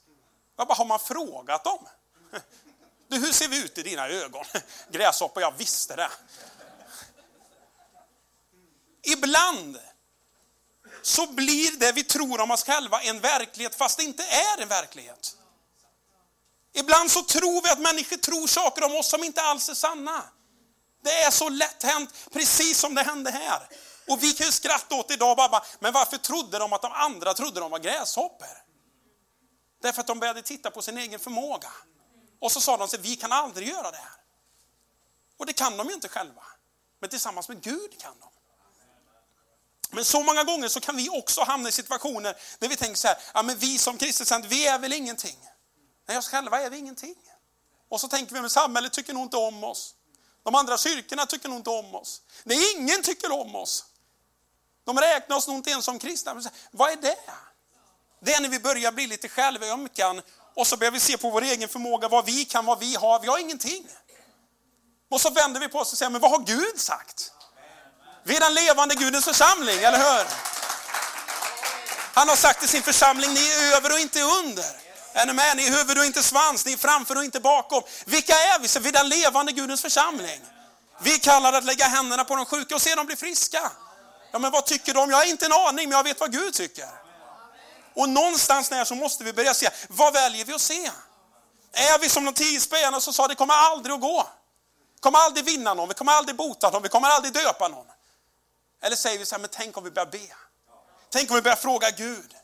Jag 0.57 0.67
bara, 0.67 0.73
har 0.73 0.85
man 0.85 0.99
frågat 0.99 1.63
dem? 1.63 1.87
Du, 3.07 3.19
hur 3.19 3.31
ser 3.31 3.47
vi 3.47 3.63
ut 3.63 3.77
i 3.77 3.83
dina 3.83 4.07
ögon? 4.07 4.45
Gräshoppor, 4.91 5.43
jag 5.43 5.53
visste 5.57 5.95
det. 5.95 6.09
Ibland 9.03 9.79
så 11.01 11.27
blir 11.27 11.79
det 11.79 11.91
vi 11.91 12.03
tror 12.03 12.41
om 12.41 12.51
oss 12.51 12.63
själva 12.63 13.01
en 13.01 13.19
verklighet 13.19 13.75
fast 13.75 13.97
det 13.97 14.03
inte 14.03 14.23
är 14.23 14.61
en 14.61 14.67
verklighet. 14.67 15.35
Ibland 16.77 17.11
så 17.11 17.23
tror 17.23 17.61
vi 17.61 17.69
att 17.69 17.79
människor 17.79 18.17
tror 18.17 18.47
saker 18.47 18.83
om 18.83 18.95
oss 18.95 19.09
som 19.09 19.23
inte 19.23 19.41
alls 19.41 19.69
är 19.69 19.73
sanna. 19.73 20.23
Det 21.03 21.21
är 21.21 21.31
så 21.31 21.49
lätt 21.49 21.83
hänt, 21.83 22.13
precis 22.31 22.79
som 22.79 22.95
det 22.95 23.03
hände 23.03 23.31
här. 23.31 23.69
Och 24.07 24.23
vi 24.23 24.33
kan 24.33 24.45
ju 24.45 24.51
skratta 24.51 24.95
åt 24.95 25.07
det 25.07 25.13
idag 25.13 25.37
bara, 25.37 25.63
men 25.79 25.93
varför 25.93 26.17
trodde 26.17 26.59
de 26.59 26.73
att 26.73 26.81
de 26.81 26.91
andra 26.91 27.33
trodde 27.33 27.59
de 27.59 27.71
var 27.71 27.79
gräshoppor? 27.79 28.47
Därför 29.81 30.01
att 30.01 30.07
de 30.07 30.19
började 30.19 30.41
titta 30.41 30.71
på 30.71 30.81
sin 30.81 30.97
egen 30.97 31.19
förmåga. 31.19 31.71
Och 32.41 32.51
så 32.51 32.61
sa 32.61 32.77
de 32.77 32.87
sig, 32.87 32.99
vi 32.99 33.15
kan 33.15 33.31
aldrig 33.31 33.67
göra 33.67 33.91
det 33.91 33.97
här. 33.97 34.15
Och 35.37 35.45
det 35.45 35.53
kan 35.53 35.77
de 35.77 35.87
ju 35.87 35.93
inte 35.93 36.09
själva. 36.09 36.43
Men 37.01 37.09
tillsammans 37.09 37.49
med 37.49 37.61
Gud 37.61 38.01
kan 38.01 38.19
de. 38.19 38.29
Men 39.91 40.05
så 40.05 40.23
många 40.23 40.43
gånger 40.43 40.67
så 40.67 40.79
kan 40.79 40.97
vi 40.97 41.09
också 41.09 41.41
hamna 41.41 41.69
i 41.69 41.71
situationer 41.71 42.37
där 42.59 42.67
vi 42.67 42.75
tänker 42.75 42.95
så 42.95 43.07
här, 43.07 43.17
ja 43.33 43.43
men 43.43 43.57
vi 43.57 43.77
som 43.77 43.97
kristna, 43.97 44.39
vi 44.39 44.67
är 44.67 44.79
väl 44.79 44.93
ingenting. 44.93 45.37
Nej, 46.05 46.17
oss 46.17 46.27
själva 46.27 46.61
är 46.61 46.69
vi 46.69 46.77
ingenting. 46.77 47.15
Och 47.89 48.01
så 48.01 48.07
tänker 48.07 48.33
vi, 48.33 48.41
men 48.41 48.49
samhället 48.49 48.93
tycker 48.93 49.13
nog 49.13 49.23
inte 49.23 49.37
om 49.37 49.63
oss. 49.63 49.95
De 50.43 50.55
andra 50.55 50.77
kyrkorna 50.77 51.25
tycker 51.25 51.49
nog 51.49 51.57
inte 51.57 51.69
om 51.69 51.95
oss. 51.95 52.21
Nej, 52.43 52.73
ingen 52.75 53.01
tycker 53.01 53.31
om 53.31 53.55
oss. 53.55 53.85
De 54.85 54.99
räknar 54.99 55.37
oss 55.37 55.47
nog 55.47 55.55
inte 55.57 55.69
ens 55.69 55.85
som 55.85 55.99
kristna. 55.99 56.41
Vad 56.71 56.91
är 56.91 56.95
det? 56.95 57.17
Det 58.21 58.33
är 58.33 58.41
när 58.41 58.49
vi 58.49 58.59
börjar 58.59 58.91
bli 58.91 59.07
lite 59.07 59.29
självömkan 59.29 60.21
och 60.55 60.67
så 60.67 60.77
börjar 60.77 60.91
vi 60.91 60.99
se 60.99 61.17
på 61.17 61.29
vår 61.29 61.41
egen 61.41 61.69
förmåga, 61.69 62.07
vad 62.07 62.25
vi 62.25 62.45
kan, 62.45 62.65
vad 62.65 62.79
vi 62.79 62.95
har. 62.95 63.19
Vi 63.19 63.27
har 63.27 63.37
ingenting. 63.37 63.87
Och 65.11 65.21
så 65.21 65.29
vänder 65.29 65.59
vi 65.59 65.67
på 65.67 65.79
oss 65.79 65.91
och 65.91 65.97
säger, 65.97 66.09
men 66.09 66.21
vad 66.21 66.31
har 66.31 66.39
Gud 66.39 66.79
sagt? 66.79 67.31
Vi 68.23 68.35
är 68.35 68.39
den 68.39 68.53
levande 68.53 68.95
Gudens 68.95 69.25
församling, 69.25 69.77
eller 69.77 69.97
hur? 69.97 70.25
Han 72.13 72.29
har 72.29 72.35
sagt 72.35 72.59
till 72.59 72.69
sin 72.69 72.83
församling, 72.83 73.33
ni 73.33 73.51
är 73.51 73.77
över 73.77 73.91
och 73.91 73.99
inte 73.99 74.21
under. 74.21 74.84
Är 75.17 75.25
ni 75.25 75.33
med? 75.33 75.57
Ni 75.57 75.67
är 75.67 75.71
huvud 75.71 75.97
och 75.97 76.05
inte 76.05 76.23
svans, 76.23 76.65
ni 76.65 76.73
är 76.73 76.77
framför 76.77 77.17
och 77.17 77.23
inte 77.23 77.39
bakom. 77.39 77.83
Vilka 78.05 78.33
är 78.33 78.59
vi? 78.59 78.67
Så 78.67 78.79
vi 78.79 78.89
är 78.89 78.93
den 78.93 79.09
levande 79.09 79.51
Gudens 79.51 79.81
församling. 79.81 80.41
Vi 81.01 81.19
kallar 81.19 81.53
att 81.53 81.63
lägga 81.63 81.85
händerna 81.85 82.23
på 82.23 82.35
de 82.35 82.45
sjuka 82.45 82.75
och 82.75 82.81
se 82.81 82.95
dem 82.95 83.05
bli 83.05 83.15
friska. 83.15 83.71
Ja, 84.31 84.39
men 84.39 84.51
vad 84.51 84.65
tycker 84.65 84.93
de? 84.93 85.09
Jag 85.09 85.17
har 85.17 85.25
inte 85.25 85.45
en 85.45 85.53
aning, 85.53 85.89
men 85.89 85.97
jag 85.97 86.03
vet 86.03 86.19
vad 86.19 86.31
Gud 86.31 86.53
tycker. 86.53 86.87
Och 87.95 88.09
någonstans 88.09 88.69
där 88.69 88.85
så 88.85 88.95
måste 88.95 89.23
vi 89.23 89.33
börja 89.33 89.53
se, 89.53 89.69
vad 89.89 90.13
väljer 90.13 90.45
vi 90.45 90.53
att 90.53 90.61
se? 90.61 90.91
Är 91.71 91.99
vi 91.99 92.09
som 92.09 92.25
de 92.25 92.33
tio 92.33 92.59
spelarna 92.59 93.01
som 93.01 93.13
sa, 93.13 93.27
det 93.27 93.35
kommer 93.35 93.53
aldrig 93.53 93.95
att 93.95 94.01
gå. 94.01 94.27
Vi 94.95 94.99
kommer 94.99 95.19
aldrig 95.19 95.45
vinna 95.45 95.73
någon, 95.73 95.87
vi 95.87 95.93
kommer 95.93 96.11
aldrig 96.11 96.35
bota 96.35 96.69
någon, 96.69 96.83
vi 96.83 96.89
kommer 96.89 97.07
aldrig 97.07 97.33
döpa 97.33 97.67
någon. 97.67 97.85
Eller 98.83 98.95
säger 98.95 99.19
vi 99.19 99.25
så 99.25 99.35
här, 99.35 99.39
men 99.39 99.49
tänk 99.53 99.77
om 99.77 99.83
vi 99.83 99.91
börjar 99.91 100.11
be. 100.11 100.35
Tänk 101.09 101.29
om 101.29 101.35
vi 101.35 101.41
börjar 101.41 101.55
fråga 101.55 101.91
Gud. 101.91 102.35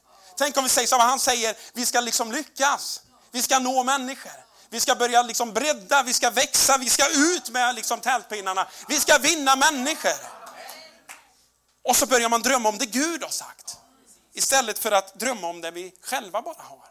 Tänk 0.42 0.58
om 0.58 0.64
vi 0.64 0.70
säger 0.70 0.88
som 0.88 1.00
han 1.00 1.20
säger, 1.20 1.56
vi 1.74 1.86
ska 1.86 2.02
liksom 2.02 2.32
lyckas. 2.32 3.02
Vi 3.32 3.42
ska 3.42 3.60
nå 3.60 3.84
människor. 3.84 4.32
Vi 4.70 4.80
ska 4.80 4.96
börja 4.96 5.22
liksom 5.22 5.54
bredda, 5.54 6.04
vi 6.04 6.14
ska 6.14 6.30
växa, 6.30 6.78
vi 6.78 6.90
ska 6.90 7.10
ut 7.10 7.50
med 7.50 7.76
liksom 7.76 8.00
tältpinnarna. 8.00 8.68
Vi 8.88 9.00
ska 9.00 9.18
vinna 9.18 9.56
människor. 9.56 10.16
Och 11.84 11.96
så 11.96 12.06
börjar 12.06 12.30
man 12.30 12.42
drömma 12.42 12.70
om 12.70 12.78
det 12.78 12.86
Gud 12.86 13.24
har 13.24 13.30
sagt. 13.30 13.78
Istället 14.34 14.80
för 14.80 14.92
att 14.92 15.20
drömma 15.20 15.48
om 15.48 15.62
det 15.62 15.72
vi 15.72 15.94
själva 16.02 16.42
bara 16.42 16.62
har. 16.64 16.86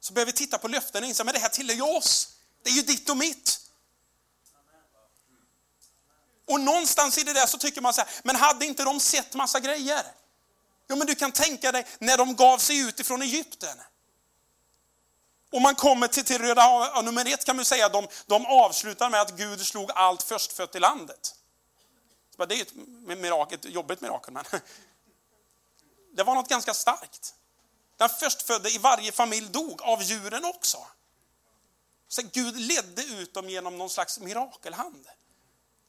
Så 0.00 0.12
börjar 0.12 0.26
vi 0.26 0.32
titta 0.32 0.58
på 0.58 0.68
löften 0.68 1.02
och 1.02 1.08
inse, 1.08 1.24
men 1.24 1.34
det 1.34 1.40
här 1.40 1.48
tillhör 1.48 1.76
ju 1.76 1.96
oss. 1.96 2.28
Det 2.62 2.70
är 2.70 2.74
ju 2.74 2.82
ditt 2.82 3.10
och 3.10 3.16
mitt. 3.16 3.60
Och 6.48 6.60
någonstans 6.60 7.18
i 7.18 7.22
det 7.22 7.32
där 7.32 7.46
så 7.46 7.58
tycker 7.58 7.80
man 7.80 7.94
så 7.94 8.00
här, 8.00 8.10
men 8.22 8.36
hade 8.36 8.66
inte 8.66 8.84
de 8.84 9.00
sett 9.00 9.34
massa 9.34 9.60
grejer? 9.60 10.04
Jo 10.88 10.96
men 10.96 11.06
du 11.06 11.14
kan 11.14 11.32
tänka 11.32 11.72
dig 11.72 11.86
när 11.98 12.18
de 12.18 12.36
gav 12.36 12.58
sig 12.58 12.78
ut 12.78 13.00
ifrån 13.00 13.22
Egypten. 13.22 13.78
Och 15.52 15.62
man 15.62 15.74
kommer 15.74 16.08
till, 16.08 16.24
till 16.24 16.38
Röda 16.38 16.62
havet, 16.62 17.04
nummer 17.04 17.32
ett 17.34 17.44
kan 17.44 17.56
man 17.56 17.64
säga, 17.64 17.88
de, 17.88 18.08
de 18.26 18.46
avslutar 18.46 19.10
med 19.10 19.20
att 19.20 19.36
Gud 19.36 19.66
slog 19.66 19.90
allt 19.94 20.22
förstfött 20.22 20.74
i 20.74 20.80
landet. 20.80 21.34
Det 22.36 22.54
är 22.54 22.62
ett 22.62 22.74
mirakel, 23.18 23.58
ett 23.58 23.64
jobbigt 23.64 24.00
mirakel, 24.00 24.32
men 24.34 24.44
det 26.16 26.22
var 26.22 26.34
något 26.34 26.48
ganska 26.48 26.74
starkt. 26.74 27.34
Den 27.96 28.08
förstfödde 28.08 28.70
i 28.70 28.78
varje 28.78 29.12
familj 29.12 29.48
dog, 29.48 29.82
av 29.82 30.02
djuren 30.02 30.44
också. 30.44 30.78
Så 32.08 32.22
Gud 32.32 32.56
ledde 32.56 33.04
ut 33.04 33.34
dem 33.34 33.50
genom 33.50 33.78
någon 33.78 33.90
slags 33.90 34.20
mirakelhand. 34.20 35.06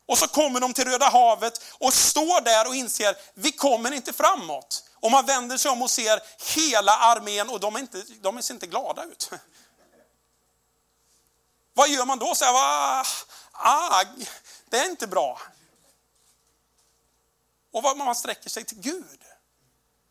Och 0.06 0.18
så 0.18 0.28
kommer 0.28 0.60
de 0.60 0.74
till 0.74 0.86
Röda 0.86 1.10
havet 1.10 1.64
och 1.80 1.94
står 1.94 2.42
där 2.42 2.68
och 2.68 2.76
inser, 2.76 3.18
vi 3.34 3.52
kommer 3.52 3.92
inte 3.92 4.14
framåt. 4.14 4.84
Och 4.94 5.12
man 5.12 5.26
vänder 5.26 5.58
sig 5.58 5.72
om 5.72 5.82
och 5.82 5.92
ser 5.92 6.20
hela 6.56 6.98
armén 6.98 7.50
och 7.50 7.60
de, 7.60 7.76
är 7.76 7.80
inte, 7.80 8.04
de 8.22 8.42
ser 8.42 8.54
inte 8.54 8.68
glada 8.68 9.04
ut. 9.04 9.32
Vad 11.74 11.90
gör 11.90 12.06
man 12.06 12.20
då? 12.20 12.36
Så 12.36 12.46
här, 12.46 12.54
ah, 13.52 14.04
det 14.70 14.78
är 14.78 14.90
inte 14.90 15.08
bra. 15.08 15.42
Och 17.72 17.84
vad 17.84 17.98
man 17.98 18.16
sträcker 18.16 18.50
sig 18.50 18.64
till 18.64 18.80
Gud. 18.80 19.24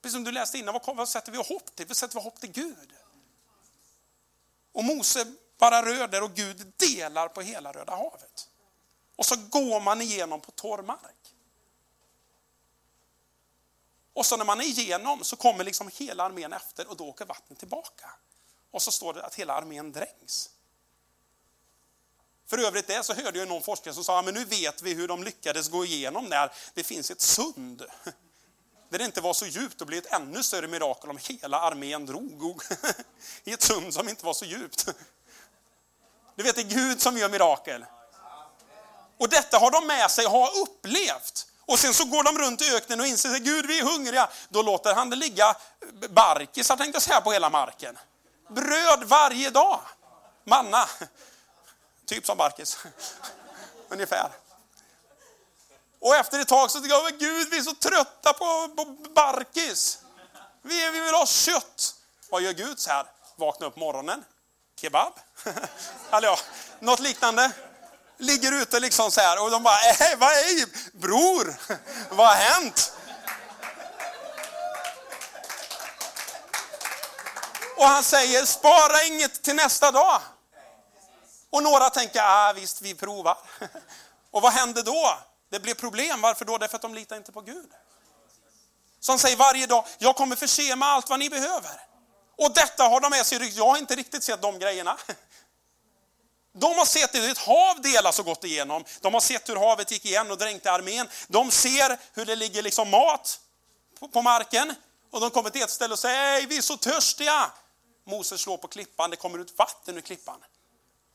Precis 0.02 0.14
som 0.14 0.24
du 0.24 0.32
läste 0.32 0.58
innan, 0.58 0.80
vad, 0.84 0.96
vad 0.96 1.08
sätter 1.08 1.32
vi 1.32 1.38
hopp 1.38 1.76
till? 1.76 1.86
Vi 1.86 1.94
sätter 1.94 2.20
hopp 2.20 2.40
till 2.40 2.52
Gud. 2.52 2.92
Och 4.72 4.84
Mose 4.84 5.34
bara 5.58 5.86
rör 5.86 6.08
där 6.08 6.22
och 6.22 6.34
Gud 6.34 6.72
delar 6.76 7.28
på 7.28 7.40
hela 7.40 7.72
Röda 7.72 7.96
havet. 7.96 8.48
Och 9.16 9.26
så 9.26 9.36
går 9.36 9.80
man 9.80 10.02
igenom 10.02 10.40
på 10.40 10.50
torr 10.50 10.82
mark. 10.82 11.34
Och 14.12 14.26
så 14.26 14.36
när 14.36 14.44
man 14.44 14.60
är 14.60 14.64
igenom 14.64 15.24
så 15.24 15.36
kommer 15.36 15.64
liksom 15.64 15.90
hela 15.94 16.24
armén 16.24 16.52
efter 16.52 16.90
och 16.90 16.96
då 16.96 17.08
åker 17.08 17.24
vattnet 17.24 17.58
tillbaka. 17.58 18.10
Och 18.70 18.82
så 18.82 18.92
står 18.92 19.14
det 19.14 19.24
att 19.24 19.34
hela 19.34 19.54
armén 19.54 19.92
dränks. 19.92 20.50
För 22.46 22.58
övrigt 22.58 22.86
det 22.86 23.04
så 23.04 23.14
hörde 23.14 23.38
jag 23.38 23.48
någon 23.48 23.62
forskare 23.62 23.94
som 23.94 24.04
sa, 24.04 24.22
men 24.22 24.34
nu 24.34 24.44
vet 24.44 24.82
vi 24.82 24.94
hur 24.94 25.08
de 25.08 25.24
lyckades 25.24 25.68
gå 25.68 25.84
igenom 25.84 26.24
när 26.24 26.52
Det 26.74 26.84
finns 26.84 27.10
ett 27.10 27.20
sund. 27.20 27.82
Där 28.88 28.98
det 28.98 29.04
inte 29.04 29.20
var 29.20 29.34
så 29.34 29.46
djupt, 29.46 29.80
och 29.80 29.86
blev 29.86 29.98
ett 29.98 30.12
ännu 30.12 30.42
större 30.42 30.68
mirakel 30.68 31.10
om 31.10 31.18
hela 31.22 31.60
armén 31.60 32.06
drog 32.06 32.62
i 33.44 33.52
ett 33.52 33.62
sund 33.62 33.94
som 33.94 34.08
inte 34.08 34.26
var 34.26 34.34
så 34.34 34.44
djupt. 34.44 34.88
Du 36.36 36.42
vet, 36.42 36.56
det 36.56 36.62
är 36.62 36.68
Gud 36.68 37.00
som 37.00 37.18
gör 37.18 37.28
mirakel. 37.28 37.84
Och 39.18 39.28
detta 39.28 39.58
har 39.58 39.70
de 39.70 39.86
med 39.86 40.10
sig 40.10 40.26
och 40.26 40.32
har 40.32 40.58
upplevt. 40.58 41.46
Och 41.66 41.78
sen 41.78 41.94
så 41.94 42.04
går 42.04 42.22
de 42.22 42.38
runt 42.38 42.62
i 42.62 42.74
öknen 42.74 43.00
och 43.00 43.06
inser 43.06 43.28
att 43.28 43.42
Gud 43.42 43.66
vi 43.66 43.78
är 43.78 43.84
hungriga. 43.84 44.28
Då 44.48 44.62
låter 44.62 44.94
han 44.94 45.10
det 45.10 45.16
ligga 45.16 45.56
barkisar 46.10 46.76
tänkte 46.76 46.96
jag 46.96 47.02
säga 47.02 47.20
på 47.20 47.32
hela 47.32 47.50
marken. 47.50 47.98
Bröd 48.48 49.04
varje 49.04 49.50
dag. 49.50 49.80
Manna. 50.44 50.88
Typ 52.06 52.26
som 52.26 52.36
barkis. 52.36 52.78
Ungefär. 53.88 54.28
Och 56.00 56.14
efter 56.14 56.38
ett 56.38 56.48
tag 56.48 56.70
så 56.70 56.80
tycker 56.80 56.94
jag, 56.94 57.18
Gud 57.18 57.50
vi 57.50 57.58
är 57.58 57.62
så 57.62 57.74
trötta 57.74 58.32
på, 58.32 58.68
på 58.76 58.84
barkis. 59.14 59.98
Vi, 60.62 60.90
vi 60.90 61.00
vill 61.00 61.14
ha 61.14 61.26
kött. 61.26 61.94
Vad 62.30 62.42
gör 62.42 62.52
Gud 62.52 62.78
så 62.78 62.90
här? 62.90 63.06
Vakna 63.36 63.66
upp 63.66 63.76
morgonen. 63.76 64.24
Kebab? 64.80 65.12
Eller 66.10 66.28
ja, 66.28 66.38
något 66.80 67.00
liknande. 67.00 67.52
Ligger 68.18 68.52
ute 68.52 68.80
liksom 68.80 69.10
så 69.10 69.20
här 69.20 69.42
och 69.42 69.50
de 69.50 69.62
bara, 69.62 69.78
äh, 69.90 70.18
vad 70.18 70.32
är 70.32 70.98
bror? 70.98 71.56
vad 72.10 72.26
har 72.26 72.34
hänt? 72.34 72.92
Och 77.76 77.84
han 77.84 78.04
säger, 78.04 78.44
spara 78.44 79.02
inget 79.04 79.42
till 79.42 79.56
nästa 79.56 79.90
dag. 79.90 80.20
Och 81.50 81.62
några 81.62 81.90
tänker, 81.90 82.20
ah, 82.22 82.52
visst 82.52 82.82
vi 82.82 82.94
provar. 82.94 83.38
Och 84.30 84.42
vad 84.42 84.52
händer 84.52 84.82
då? 84.82 85.18
Det 85.50 85.60
blir 85.60 85.74
problem. 85.74 86.20
Varför 86.20 86.44
då? 86.44 86.58
Därför 86.58 86.76
att 86.76 86.82
de 86.82 86.94
litar 86.94 87.16
inte 87.16 87.32
på 87.32 87.40
Gud. 87.40 87.70
Som 89.00 89.18
säger 89.18 89.36
varje 89.36 89.66
dag, 89.66 89.84
jag 89.98 90.16
kommer 90.16 90.36
förse 90.36 90.76
med 90.76 90.88
allt 90.88 91.10
vad 91.10 91.18
ni 91.18 91.30
behöver. 91.30 91.80
Och 92.38 92.54
detta 92.54 92.84
har 92.84 93.00
de 93.00 93.10
med 93.10 93.26
sig 93.26 93.58
Jag 93.58 93.66
har 93.66 93.78
inte 93.78 93.96
riktigt 93.96 94.24
sett 94.24 94.42
de 94.42 94.58
grejerna. 94.58 94.96
De 96.56 96.78
har 96.78 96.84
sett 96.84 97.14
hur 97.14 97.30
ett 97.30 97.38
hav 97.38 97.80
delas 97.80 98.18
och 98.18 98.24
gått 98.24 98.44
igenom. 98.44 98.84
De 99.00 99.14
har 99.14 99.20
sett 99.20 99.48
hur 99.48 99.56
havet 99.56 99.90
gick 99.90 100.04
igen 100.04 100.30
och 100.30 100.38
dränkte 100.38 100.72
armén. 100.72 101.08
De 101.28 101.50
ser 101.50 101.98
hur 102.12 102.24
det 102.24 102.36
ligger 102.36 102.62
liksom 102.62 102.90
mat 102.90 103.40
på 104.12 104.22
marken. 104.22 104.74
Och 105.10 105.20
de 105.20 105.30
kommer 105.30 105.50
till 105.50 105.62
ett 105.62 105.70
ställe 105.70 105.92
och 105.92 105.98
säger, 105.98 106.34
Ej, 106.34 106.46
vi 106.46 106.56
är 106.56 106.62
så 106.62 106.76
törstiga. 106.76 107.50
Moses 108.06 108.40
slår 108.40 108.56
på 108.56 108.68
klippan, 108.68 109.10
det 109.10 109.16
kommer 109.16 109.38
ut 109.38 109.58
vatten 109.58 109.96
ur 109.96 110.00
klippan. 110.00 110.44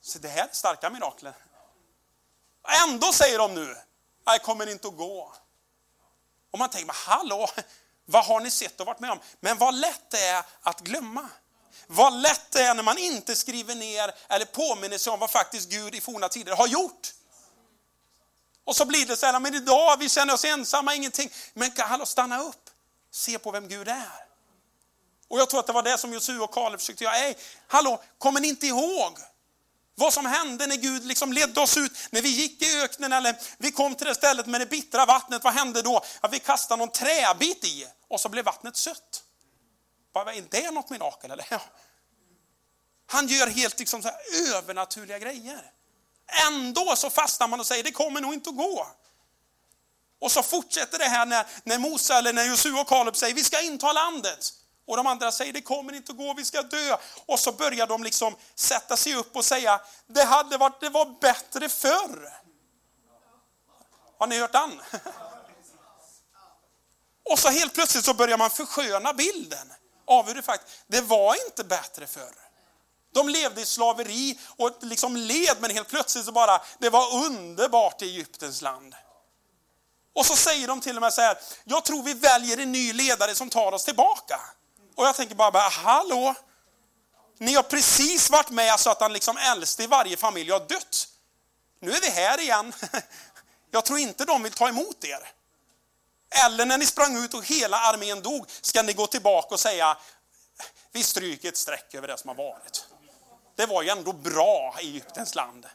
Så 0.01 0.19
det 0.19 0.27
här 0.27 0.43
är 0.43 0.49
starka 0.51 0.89
mirakler. 0.89 1.33
Ändå 2.87 3.13
säger 3.13 3.37
de 3.37 3.55
nu, 3.55 3.75
jag 4.25 4.43
kommer 4.43 4.69
inte 4.69 4.87
att 4.87 4.97
gå. 4.97 5.33
Och 6.51 6.59
man 6.59 6.69
tänker, 6.69 6.93
hallå, 6.93 7.49
vad 8.05 8.25
har 8.25 8.39
ni 8.39 8.51
sett 8.51 8.79
och 8.79 8.85
varit 8.85 8.99
med 8.99 9.11
om? 9.11 9.19
Men 9.39 9.57
vad 9.57 9.75
lätt 9.75 10.09
det 10.09 10.25
är 10.25 10.43
att 10.61 10.79
glömma. 10.79 11.29
Vad 11.91 12.21
lätt 12.21 12.51
det 12.51 12.61
är 12.61 12.73
när 12.73 12.83
man 12.83 12.97
inte 12.97 13.35
skriver 13.35 13.75
ner 13.75 14.11
eller 14.27 14.45
påminner 14.45 14.97
sig 14.97 15.13
om 15.13 15.19
vad 15.19 15.31
faktiskt 15.31 15.69
Gud 15.69 15.95
i 15.95 16.01
forna 16.01 16.29
tider 16.29 16.55
har 16.55 16.67
gjort. 16.67 17.13
Och 18.63 18.75
så 18.75 18.85
blir 18.85 19.05
det 19.05 19.17
så 19.17 19.25
här, 19.25 19.39
men 19.39 19.55
idag 19.55 19.97
vi 19.99 20.09
känner 20.09 20.33
oss 20.33 20.45
ensamma, 20.45 20.95
ingenting. 20.95 21.31
Men 21.53 21.71
hallå, 21.77 22.05
stanna 22.05 22.41
upp, 22.41 22.69
se 23.11 23.39
på 23.39 23.51
vem 23.51 23.67
Gud 23.67 23.87
är. 23.87 24.25
Och 25.27 25.39
jag 25.39 25.49
tror 25.49 25.59
att 25.59 25.67
det 25.67 25.73
var 25.73 25.83
det 25.83 25.97
som 25.97 26.13
Josua 26.13 26.43
och 26.43 26.53
Kaleb 26.53 26.79
försökte 26.79 27.03
göra. 27.03 27.15
Ej, 27.15 27.37
hallå, 27.67 28.01
kommer 28.17 28.39
ni 28.39 28.47
inte 28.47 28.67
ihåg 28.67 29.19
vad 29.95 30.13
som 30.13 30.25
hände 30.25 30.67
när 30.67 30.75
Gud 30.75 31.05
liksom 31.05 31.33
ledde 31.33 31.61
oss 31.61 31.77
ut, 31.77 31.91
när 32.09 32.21
vi 32.21 32.29
gick 32.29 32.61
i 32.61 32.81
öknen 32.81 33.13
eller 33.13 33.35
vi 33.57 33.71
kom 33.71 33.95
till 33.95 34.07
det 34.07 34.15
stället 34.15 34.45
med 34.45 34.61
det 34.61 34.65
bittra 34.65 35.05
vattnet. 35.05 35.43
Vad 35.43 35.53
hände 35.53 35.81
då? 35.81 36.01
Att 36.21 36.33
vi 36.33 36.39
kastade 36.39 36.79
någon 36.79 36.91
träbit 36.91 37.65
i 37.65 37.87
och 38.07 38.19
så 38.19 38.29
blev 38.29 38.45
vattnet 38.45 38.77
sött. 38.77 39.23
Bara, 40.13 40.33
är 40.33 40.41
det 40.49 40.71
något 40.71 40.89
mirakel 40.89 41.31
eller? 41.31 41.47
Ja. 41.49 41.61
Han 43.05 43.27
gör 43.27 43.47
helt 43.47 43.79
liksom 43.79 44.03
så 44.03 44.09
övernaturliga 44.55 45.19
grejer. 45.19 45.71
Ändå 46.47 46.95
så 46.95 47.09
fastnar 47.09 47.47
man 47.47 47.59
och 47.59 47.67
säger 47.67 47.83
det 47.83 47.91
kommer 47.91 48.21
nog 48.21 48.33
inte 48.33 48.49
att 48.49 48.57
gå. 48.57 48.87
Och 50.21 50.31
så 50.31 50.43
fortsätter 50.43 50.99
det 50.99 51.05
här 51.05 51.25
när, 51.25 51.45
när 51.63 51.79
Mose 51.79 52.13
eller 52.13 52.33
när 52.33 52.45
Josua 52.45 52.81
och 52.81 52.87
Kaleb 52.87 53.15
säger 53.15 53.35
vi 53.35 53.43
ska 53.43 53.61
inta 53.61 53.93
landet. 53.93 54.53
Och 54.87 54.97
de 54.97 55.07
andra 55.07 55.31
säger 55.31 55.53
det 55.53 55.61
kommer 55.61 55.93
inte 55.93 56.11
att 56.11 56.17
gå, 56.17 56.33
vi 56.33 56.45
ska 56.45 56.61
dö. 56.61 56.97
Och 57.25 57.39
så 57.39 57.51
börjar 57.51 57.87
de 57.87 58.03
liksom 58.03 58.35
sätta 58.55 58.97
sig 58.97 59.15
upp 59.15 59.35
och 59.35 59.45
säga 59.45 59.81
det 60.07 60.23
hade 60.23 60.57
varit, 60.57 60.81
det 60.81 60.89
var 60.89 61.19
bättre 61.21 61.69
förr. 61.69 62.33
Har 64.17 64.27
ni 64.27 64.39
hört 64.39 64.51
den? 64.51 64.81
Och 67.31 67.39
så 67.39 67.49
helt 67.49 67.73
plötsligt 67.73 68.05
så 68.05 68.13
börjar 68.13 68.37
man 68.37 68.49
försköna 68.49 69.13
bilden 69.13 69.73
av 70.09 70.27
hur 70.27 70.33
det 70.33 70.41
faktiskt, 70.41 70.83
det 70.87 71.01
var 71.01 71.35
inte 71.47 71.63
bättre 71.63 72.07
förr. 72.07 72.33
De 73.13 73.29
levde 73.29 73.61
i 73.61 73.65
slaveri 73.65 74.39
och 74.57 74.71
liksom 74.81 75.15
led, 75.15 75.57
men 75.59 75.71
helt 75.71 75.89
plötsligt 75.89 76.25
så 76.25 76.31
bara, 76.31 76.61
det 76.79 76.89
var 76.89 77.13
underbart 77.25 78.01
i 78.01 78.05
Egyptens 78.05 78.61
land. 78.61 78.95
Och 80.15 80.25
så 80.25 80.35
säger 80.35 80.67
de 80.67 80.81
till 80.81 80.95
och 80.95 81.01
med 81.01 81.13
så 81.13 81.21
här, 81.21 81.37
jag 81.63 81.85
tror 81.85 82.03
vi 82.03 82.13
väljer 82.13 82.57
en 82.57 82.71
ny 82.71 82.93
ledare 82.93 83.35
som 83.35 83.49
tar 83.49 83.71
oss 83.71 83.85
tillbaka. 83.85 84.39
Och 84.95 85.05
jag 85.05 85.15
tänker 85.15 85.35
bara, 85.35 85.51
bara 85.51 85.69
hallå? 85.69 86.35
Ni 87.37 87.53
har 87.53 87.63
precis 87.63 88.29
varit 88.29 88.49
med 88.49 88.79
så 88.79 88.89
att 88.89 88.99
den 88.99 89.13
liksom 89.13 89.37
äldste 89.37 89.83
i 89.83 89.87
varje 89.87 90.17
familj 90.17 90.51
har 90.51 90.59
dött. 90.59 91.07
Nu 91.81 91.91
är 91.91 92.01
vi 92.01 92.09
här 92.09 92.41
igen. 92.41 92.73
Jag 93.71 93.85
tror 93.85 93.99
inte 93.99 94.25
de 94.25 94.43
vill 94.43 94.53
ta 94.53 94.69
emot 94.69 95.05
er. 95.05 95.31
Eller 96.45 96.65
när 96.65 96.77
ni 96.77 96.85
sprang 96.85 97.23
ut 97.23 97.33
och 97.33 97.45
hela 97.45 97.77
armén 97.77 98.21
dog, 98.21 98.45
ska 98.61 98.81
ni 98.81 98.93
gå 98.93 99.07
tillbaka 99.07 99.53
och 99.53 99.59
säga, 99.59 99.97
vi 100.91 101.03
stryker 101.03 101.49
ett 101.49 101.57
streck 101.57 101.93
över 101.93 102.07
det 102.07 102.17
som 102.17 102.27
har 102.27 102.35
varit. 102.35 102.85
Det 103.55 103.65
var 103.65 103.81
ju 103.81 103.89
ändå 103.89 104.13
bra 104.13 104.75
i 104.81 104.87
Egyptens 104.87 105.35
land. 105.35 105.67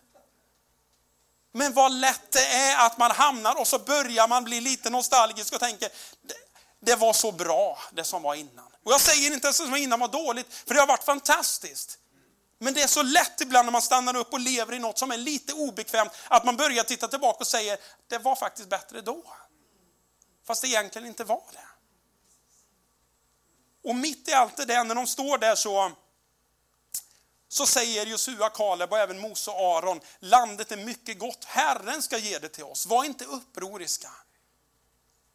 Men 1.52 1.72
vad 1.72 1.92
lätt 1.92 2.32
det 2.32 2.46
är 2.46 2.86
att 2.86 2.98
man 2.98 3.10
hamnar 3.10 3.60
och 3.60 3.68
så 3.68 3.78
börjar 3.78 4.28
man 4.28 4.44
bli 4.44 4.60
lite 4.60 4.90
nostalgisk 4.90 5.54
och 5.54 5.60
tänker, 5.60 5.88
det, 6.22 6.34
det 6.80 6.96
var 6.96 7.12
så 7.12 7.32
bra 7.32 7.78
det 7.92 8.04
som 8.04 8.22
var 8.22 8.34
innan. 8.34 8.66
Och 8.84 8.92
jag 8.92 9.00
säger 9.00 9.32
inte 9.32 9.48
att 9.48 9.54
det 9.54 9.56
som 9.56 9.70
var 9.70 9.78
innan 9.78 10.00
var 10.00 10.08
dåligt, 10.08 10.54
för 10.66 10.74
det 10.74 10.80
har 10.80 10.86
varit 10.86 11.04
fantastiskt. 11.04 11.98
Men 12.58 12.74
det 12.74 12.82
är 12.82 12.86
så 12.86 13.02
lätt 13.02 13.40
ibland 13.40 13.66
när 13.66 13.72
man 13.72 13.82
stannar 13.82 14.16
upp 14.16 14.32
och 14.32 14.40
lever 14.40 14.74
i 14.74 14.78
något 14.78 14.98
som 14.98 15.10
är 15.10 15.16
lite 15.16 15.52
obekvämt, 15.52 16.12
att 16.28 16.44
man 16.44 16.56
börjar 16.56 16.84
titta 16.84 17.08
tillbaka 17.08 17.38
och 17.40 17.46
säger, 17.46 17.78
det 18.08 18.18
var 18.18 18.36
faktiskt 18.36 18.68
bättre 18.68 19.00
då. 19.00 19.22
Fast 20.44 20.62
det 20.62 20.68
egentligen 20.68 21.09
inte 21.09 21.24
var 21.24 21.42
det. 21.52 21.68
Och 23.88 23.94
mitt 23.94 24.28
i 24.28 24.33
allt 24.33 24.57
det 24.57 24.64
där, 24.64 24.85
när 24.85 24.94
de 24.94 25.07
står 25.07 25.38
där 25.38 25.54
så, 25.54 25.92
så 27.48 27.66
säger 27.66 28.07
Josua, 28.07 28.50
Kaleb 28.50 28.92
och 28.92 28.98
även 28.98 29.20
Mose 29.20 29.50
och 29.50 29.76
Aron, 29.76 30.00
landet 30.18 30.72
är 30.72 30.76
mycket 30.76 31.18
gott, 31.18 31.44
Herren 31.44 32.02
ska 32.02 32.18
ge 32.18 32.38
det 32.38 32.48
till 32.48 32.64
oss, 32.64 32.87
var 32.87 33.04
inte 33.04 33.24
upproriska. 33.24 34.11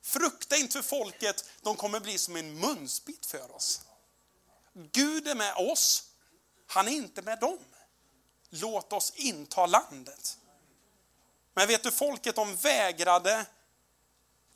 Frukta 0.01 0.55
inte 0.55 0.73
för 0.73 0.89
folket, 0.89 1.45
de 1.61 1.75
kommer 1.75 1.99
bli 1.99 2.17
som 2.17 2.35
en 2.35 2.59
munsbit 2.59 3.25
för 3.25 3.55
oss. 3.55 3.81
Gud 4.73 5.27
är 5.27 5.35
med 5.35 5.53
oss, 5.55 6.03
han 6.67 6.87
är 6.87 6.91
inte 6.91 7.21
med 7.21 7.39
dem. 7.39 7.59
Låt 8.49 8.93
oss 8.93 9.13
inta 9.15 9.65
landet. 9.65 10.37
Men 11.53 11.67
vet 11.67 11.83
du, 11.83 11.91
folket 11.91 12.35
de 12.35 12.55
vägrade 12.55 13.45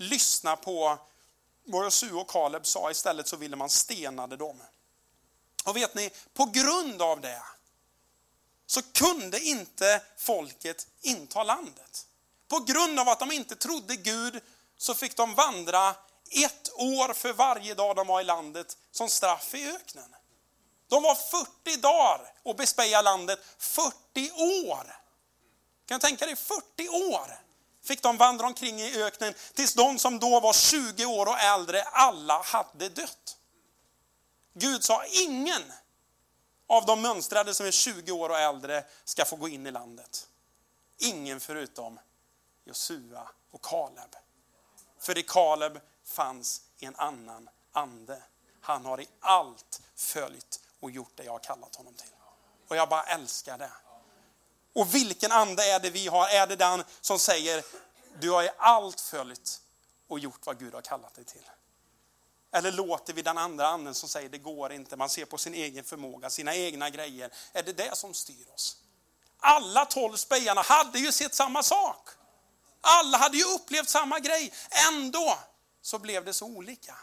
lyssna 0.04 0.56
på 0.56 0.98
vad 1.66 1.86
Josu 1.86 2.14
och 2.14 2.30
Kaleb 2.30 2.66
sa, 2.66 2.92
istället 2.92 3.28
så 3.28 3.38
ville 3.38 3.56
man 3.56 3.70
stenade 3.70 4.38
dem. 4.38 4.64
Och 5.66 5.76
vet 5.76 5.96
ni, 5.96 6.10
på 6.34 6.46
grund 6.46 7.02
av 7.02 7.22
det 7.22 7.42
så 8.66 8.82
kunde 8.82 9.40
inte 9.40 10.02
folket 10.18 10.88
inta 11.02 11.44
landet. 11.44 12.08
På 12.48 12.60
grund 12.60 13.00
av 13.00 13.10
att 13.10 13.20
de 13.20 13.32
inte 13.32 13.56
trodde 13.56 13.96
Gud 13.96 14.42
så 14.78 14.94
fick 14.94 15.18
de 15.18 15.36
vandra 15.36 15.96
ett 16.32 16.72
år 16.76 17.14
för 17.14 17.34
varje 17.34 17.74
dag 17.74 17.96
de 17.96 18.08
var 18.08 18.22
i 18.22 18.24
landet 18.24 18.78
som 18.92 19.10
straff 19.10 19.54
i 19.54 19.70
öknen. 19.70 20.16
De 20.88 21.04
var 21.04 21.16
40 21.16 21.82
dagar 21.82 22.34
och 22.44 22.56
bespeja 22.56 23.02
landet, 23.02 23.40
40 23.58 24.32
år. 24.68 25.00
Kan 25.86 26.00
du 26.00 26.08
tänka 26.08 26.26
dig 26.26 26.36
40 26.36 26.90
år 26.90 27.43
fick 27.84 28.02
de 28.02 28.18
vandra 28.18 28.48
omkring 28.48 28.82
i 28.82 29.04
öknen 29.04 29.34
tills 29.54 29.74
de 29.74 30.00
som 30.00 30.20
då 30.20 30.40
var 30.40 30.54
20 30.54 31.06
år 31.06 31.26
och 31.26 31.40
äldre 31.40 31.84
alla 31.84 32.42
hade 32.42 32.90
dött. 32.90 33.38
Gud 34.54 34.84
sa 34.84 35.06
ingen 35.06 35.74
av 36.68 36.86
de 36.86 37.02
mönstrade 37.02 37.54
som 37.54 37.66
är 37.66 37.72
20 37.72 38.12
år 38.12 38.30
och 38.30 38.40
äldre 38.40 38.86
ska 39.04 39.26
få 39.26 39.36
gå 39.36 39.48
in 39.48 39.68
i 39.68 39.72
landet. 39.72 40.28
Ingen 40.98 41.40
förutom 41.40 42.00
Josua 42.66 43.30
och 43.52 43.62
Kaleb. 43.62 44.16
För 45.00 45.18
i 45.18 45.24
Kaleb 45.24 45.80
fanns 46.06 46.62
en 46.80 46.96
annan 46.96 47.50
ande. 47.72 48.24
Han 48.62 48.86
har 48.86 49.02
i 49.02 49.08
allt 49.20 49.82
följt 49.96 50.60
och 50.80 50.92
gjort 50.92 51.12
det 51.16 51.24
jag 51.24 51.32
har 51.32 51.40
kallat 51.40 51.76
honom 51.76 51.94
till. 51.94 52.14
Och 52.68 52.76
jag 52.76 52.90
bara 52.90 53.04
älskar 53.04 53.58
det. 53.58 53.72
Och 54.74 54.96
vilken 54.96 55.32
ande 55.32 55.64
är 55.64 55.80
det 55.80 55.90
vi 55.90 56.08
har? 56.08 56.28
Är 56.28 56.48
det 56.48 56.56
den 56.56 56.84
som 57.02 57.20
säger, 57.20 57.64
du 58.20 58.32
har 58.32 58.44
i 58.44 58.50
allt 58.58 59.02
följt 59.02 59.62
och 60.08 60.20
gjort 60.20 60.46
vad 60.46 60.60
Gud 60.60 60.74
har 60.74 60.82
kallat 60.82 61.16
dig 61.16 61.26
till? 61.26 61.50
Eller 62.52 62.72
låter 62.72 63.14
vi 63.14 63.22
den 63.22 63.38
andra 63.38 63.68
anden 63.68 63.94
som 63.94 64.10
säger, 64.10 64.30
det 64.30 64.38
går 64.38 64.74
inte, 64.74 64.96
man 64.96 65.10
ser 65.10 65.26
på 65.26 65.38
sin 65.38 65.54
egen 65.54 65.84
förmåga, 65.84 66.30
sina 66.30 66.56
egna 66.56 66.90
grejer. 66.90 67.34
Är 67.54 67.64
det 67.64 67.74
det 67.74 67.98
som 67.98 68.14
styr 68.14 68.46
oss? 68.54 68.78
Alla 69.38 69.86
tolv 69.86 70.16
spejarna 70.16 70.62
hade 70.62 71.00
ju 71.00 71.12
sett 71.12 71.34
samma 71.34 71.64
sak. 71.64 72.10
Alla 72.82 73.18
hade 73.18 73.38
ju 73.38 73.44
upplevt 73.44 73.90
samma 73.90 74.20
grej. 74.20 74.54
Ändå 74.90 75.38
så 75.82 76.00
blev 76.00 76.26
det 76.26 76.34
så 76.34 76.46
olika. 76.46 76.96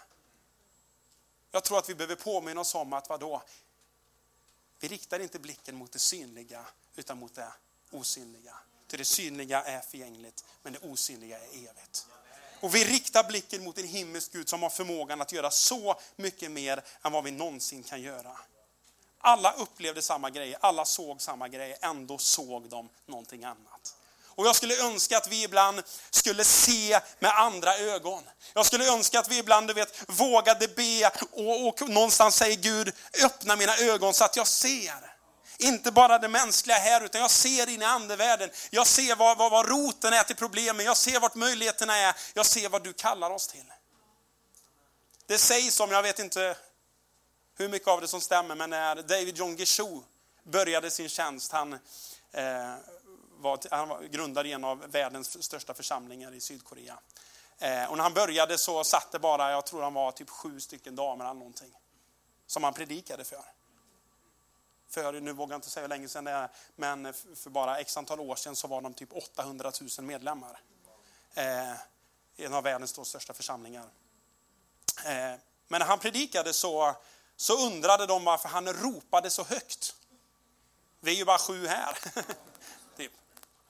Jag 1.50 1.64
tror 1.64 1.78
att 1.78 1.88
vi 1.88 1.94
behöver 1.94 2.14
påminna 2.14 2.60
oss 2.60 2.74
om 2.74 2.92
att 2.92 3.08
vadå? 3.08 3.42
Vi 4.80 4.88
riktar 4.88 5.20
inte 5.20 5.38
blicken 5.38 5.76
mot 5.76 5.92
det 5.92 5.98
synliga 5.98 6.66
utan 7.00 7.18
mot 7.18 7.34
det 7.34 7.52
osynliga. 7.90 8.54
Ty 8.88 8.96
det 8.96 9.04
synliga 9.04 9.62
är 9.62 9.80
förgängligt, 9.80 10.44
men 10.62 10.72
det 10.72 10.78
osynliga 10.78 11.38
är 11.38 11.48
evigt. 11.54 12.06
Och 12.60 12.74
vi 12.74 12.84
riktar 12.84 13.24
blicken 13.24 13.64
mot 13.64 13.78
en 13.78 13.86
himmelsk 13.86 14.32
Gud 14.32 14.48
som 14.48 14.62
har 14.62 14.70
förmågan 14.70 15.20
att 15.20 15.32
göra 15.32 15.50
så 15.50 16.00
mycket 16.16 16.50
mer 16.50 16.82
än 17.02 17.12
vad 17.12 17.24
vi 17.24 17.30
någonsin 17.30 17.82
kan 17.82 18.02
göra. 18.02 18.38
Alla 19.18 19.52
upplevde 19.52 20.02
samma 20.02 20.30
grejer, 20.30 20.58
alla 20.60 20.84
såg 20.84 21.22
samma 21.22 21.48
grejer, 21.48 21.78
ändå 21.80 22.18
såg 22.18 22.68
de 22.68 22.88
någonting 23.06 23.44
annat. 23.44 23.96
Och 24.26 24.46
jag 24.46 24.56
skulle 24.56 24.84
önska 24.84 25.16
att 25.18 25.28
vi 25.28 25.42
ibland 25.42 25.82
skulle 26.10 26.44
se 26.44 27.00
med 27.18 27.30
andra 27.30 27.76
ögon. 27.76 28.22
Jag 28.54 28.66
skulle 28.66 28.92
önska 28.92 29.20
att 29.20 29.28
vi 29.28 29.38
ibland 29.38 29.68
du 29.68 29.74
vet, 29.74 30.02
vågade 30.08 30.68
be 30.68 31.10
och, 31.32 31.66
och 31.66 31.88
någonstans 31.88 32.36
säger 32.36 32.56
Gud, 32.56 32.92
öppna 33.24 33.56
mina 33.56 33.76
ögon 33.76 34.14
så 34.14 34.24
att 34.24 34.36
jag 34.36 34.46
ser. 34.46 35.10
Inte 35.60 35.92
bara 35.92 36.18
det 36.18 36.28
mänskliga 36.28 36.76
här, 36.76 37.04
utan 37.04 37.20
jag 37.20 37.30
ser 37.30 37.68
in 37.68 37.82
i 37.82 37.84
andevärlden. 37.84 38.50
Jag 38.70 38.86
ser 38.86 39.16
vad, 39.16 39.38
vad, 39.38 39.50
vad 39.50 39.68
roten 39.68 40.12
är 40.12 40.22
till 40.22 40.36
problemen, 40.36 40.86
jag 40.86 40.96
ser 40.96 41.20
vart 41.20 41.34
möjligheterna 41.34 41.96
är, 41.96 42.16
jag 42.34 42.46
ser 42.46 42.68
vad 42.68 42.82
du 42.82 42.92
kallar 42.92 43.30
oss 43.30 43.46
till. 43.48 43.72
Det 45.26 45.38
sägs 45.38 45.80
om, 45.80 45.90
jag 45.90 46.02
vet 46.02 46.18
inte 46.18 46.56
hur 47.56 47.68
mycket 47.68 47.88
av 47.88 48.00
det 48.00 48.08
som 48.08 48.20
stämmer, 48.20 48.54
men 48.54 48.70
när 48.70 48.96
David 48.96 49.38
John 49.38 49.56
Gishu 49.56 50.00
började 50.42 50.90
sin 50.90 51.08
tjänst, 51.08 51.52
han, 51.52 51.72
eh, 52.32 52.74
var, 53.38 53.58
han 53.70 53.88
var, 53.88 54.02
grundade 54.02 54.48
en 54.48 54.64
av 54.64 54.90
världens 54.90 55.42
största 55.42 55.74
församlingar 55.74 56.34
i 56.34 56.40
Sydkorea. 56.40 56.98
Eh, 57.58 57.90
och 57.90 57.96
när 57.96 58.02
han 58.02 58.14
började 58.14 58.58
så 58.58 58.84
satt 58.84 59.12
det 59.12 59.18
bara, 59.18 59.50
jag 59.50 59.66
tror 59.66 59.82
han 59.82 59.94
var 59.94 60.12
typ 60.12 60.30
sju 60.30 60.60
stycken 60.60 60.96
damer 60.96 61.24
eller 61.24 61.34
någonting, 61.34 61.72
som 62.46 62.64
han 62.64 62.74
predikade 62.74 63.24
för 63.24 63.36
för, 64.90 65.12
nu 65.12 65.32
vågar 65.32 65.54
jag 65.54 65.58
inte 65.58 65.70
säga 65.70 65.82
hur 65.82 65.88
länge 65.88 66.08
sedan 66.08 66.24
det 66.24 66.30
är, 66.30 66.48
men 66.76 67.14
för 67.14 67.50
bara 67.50 67.78
x 67.78 67.96
antal 67.96 68.20
år 68.20 68.36
sedan 68.36 68.56
så 68.56 68.68
var 68.68 68.80
de 68.80 68.94
typ 68.94 69.12
800 69.12 69.72
000 69.98 70.06
medlemmar. 70.06 70.60
Eh, 71.34 71.72
en 72.36 72.54
av 72.54 72.64
världens 72.64 72.92
då 72.92 73.04
största 73.04 73.34
församlingar. 73.34 73.84
Eh, 75.04 75.34
men 75.68 75.78
när 75.78 75.84
han 75.84 75.98
predikade 75.98 76.52
så, 76.52 76.96
så 77.36 77.66
undrade 77.66 78.06
de 78.06 78.24
varför 78.24 78.48
han 78.48 78.72
ropade 78.72 79.30
så 79.30 79.44
högt. 79.44 79.94
Vi 81.00 81.12
är 81.12 81.16
ju 81.16 81.24
bara 81.24 81.38
sju 81.38 81.66
här. 81.66 81.98
typ. 82.96 83.12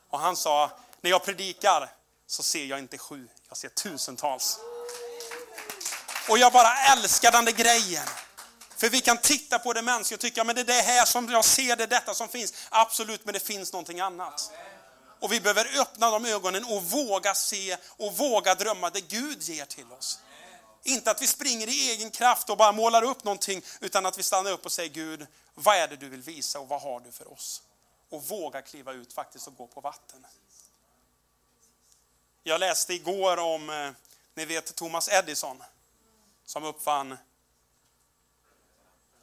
Och 0.08 0.18
han 0.18 0.36
sa, 0.36 0.70
när 1.00 1.10
jag 1.10 1.24
predikar 1.24 1.90
så 2.26 2.42
ser 2.42 2.64
jag 2.64 2.78
inte 2.78 2.98
sju, 2.98 3.28
jag 3.48 3.56
ser 3.56 3.68
tusentals. 3.68 4.58
Och 6.28 6.38
jag 6.38 6.52
bara 6.52 6.76
älskar 6.92 7.32
den 7.32 7.44
där 7.44 7.52
grejen. 7.52 8.06
För 8.80 8.88
vi 8.88 9.00
kan 9.00 9.18
titta 9.18 9.58
på 9.58 9.72
det 9.72 9.82
mänskliga 9.82 10.16
och 10.16 10.20
tycka, 10.20 10.44
men 10.44 10.54
det 10.54 10.60
är 10.60 10.64
det 10.64 10.72
här 10.72 11.04
som 11.04 11.28
jag 11.28 11.44
ser, 11.44 11.76
det 11.76 11.82
är 11.82 11.86
detta 11.88 12.14
som 12.14 12.28
finns. 12.28 12.54
Absolut, 12.68 13.24
men 13.24 13.34
det 13.34 13.40
finns 13.40 13.72
någonting 13.72 14.00
annat. 14.00 14.52
Och 15.20 15.32
vi 15.32 15.40
behöver 15.40 15.80
öppna 15.80 16.10
de 16.10 16.24
ögonen 16.24 16.64
och 16.64 16.82
våga 16.82 17.34
se 17.34 17.76
och 17.86 18.16
våga 18.16 18.54
drömma 18.54 18.90
det 18.90 19.00
Gud 19.00 19.42
ger 19.42 19.64
till 19.64 19.92
oss. 19.92 20.20
Inte 20.82 21.10
att 21.10 21.22
vi 21.22 21.26
springer 21.26 21.68
i 21.68 21.90
egen 21.90 22.10
kraft 22.10 22.50
och 22.50 22.56
bara 22.56 22.72
målar 22.72 23.02
upp 23.02 23.24
någonting, 23.24 23.62
utan 23.80 24.06
att 24.06 24.18
vi 24.18 24.22
stannar 24.22 24.50
upp 24.50 24.64
och 24.64 24.72
säger 24.72 24.90
Gud, 24.90 25.26
vad 25.54 25.76
är 25.76 25.88
det 25.88 25.96
du 25.96 26.08
vill 26.08 26.22
visa 26.22 26.60
och 26.60 26.68
vad 26.68 26.82
har 26.82 27.00
du 27.00 27.12
för 27.12 27.32
oss? 27.32 27.62
Och 28.10 28.24
våga 28.24 28.62
kliva 28.62 28.92
ut 28.92 29.12
faktiskt 29.12 29.46
och 29.46 29.56
gå 29.56 29.66
på 29.66 29.80
vatten. 29.80 30.26
Jag 32.42 32.60
läste 32.60 32.94
igår 32.94 33.36
om, 33.36 33.70
eh, 33.70 33.90
ni 34.34 34.44
vet 34.44 34.74
Thomas 34.74 35.08
Edison, 35.08 35.62
som 36.46 36.64
uppfann 36.64 37.16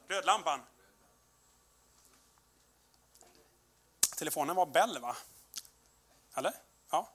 Glödlampan. 0.08 0.62
Telefonen 4.18 4.56
var 4.56 4.66
Bell 4.66 5.00
va? 5.00 5.16
Eller? 6.36 6.54
Ja. 6.92 7.10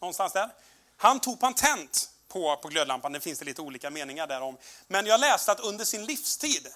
Någonstans 0.00 0.32
där. 0.32 0.54
Han 0.96 1.20
tog 1.20 1.40
patent 1.40 2.10
på, 2.28 2.56
på 2.56 2.68
glödlampan, 2.68 3.12
det 3.12 3.20
finns 3.20 3.38
det 3.38 3.44
lite 3.44 3.62
olika 3.62 3.90
meningar 3.90 4.26
därom. 4.26 4.56
Men 4.86 5.06
jag 5.06 5.20
läste 5.20 5.52
att 5.52 5.60
under 5.60 5.84
sin 5.84 6.06
livstid 6.06 6.68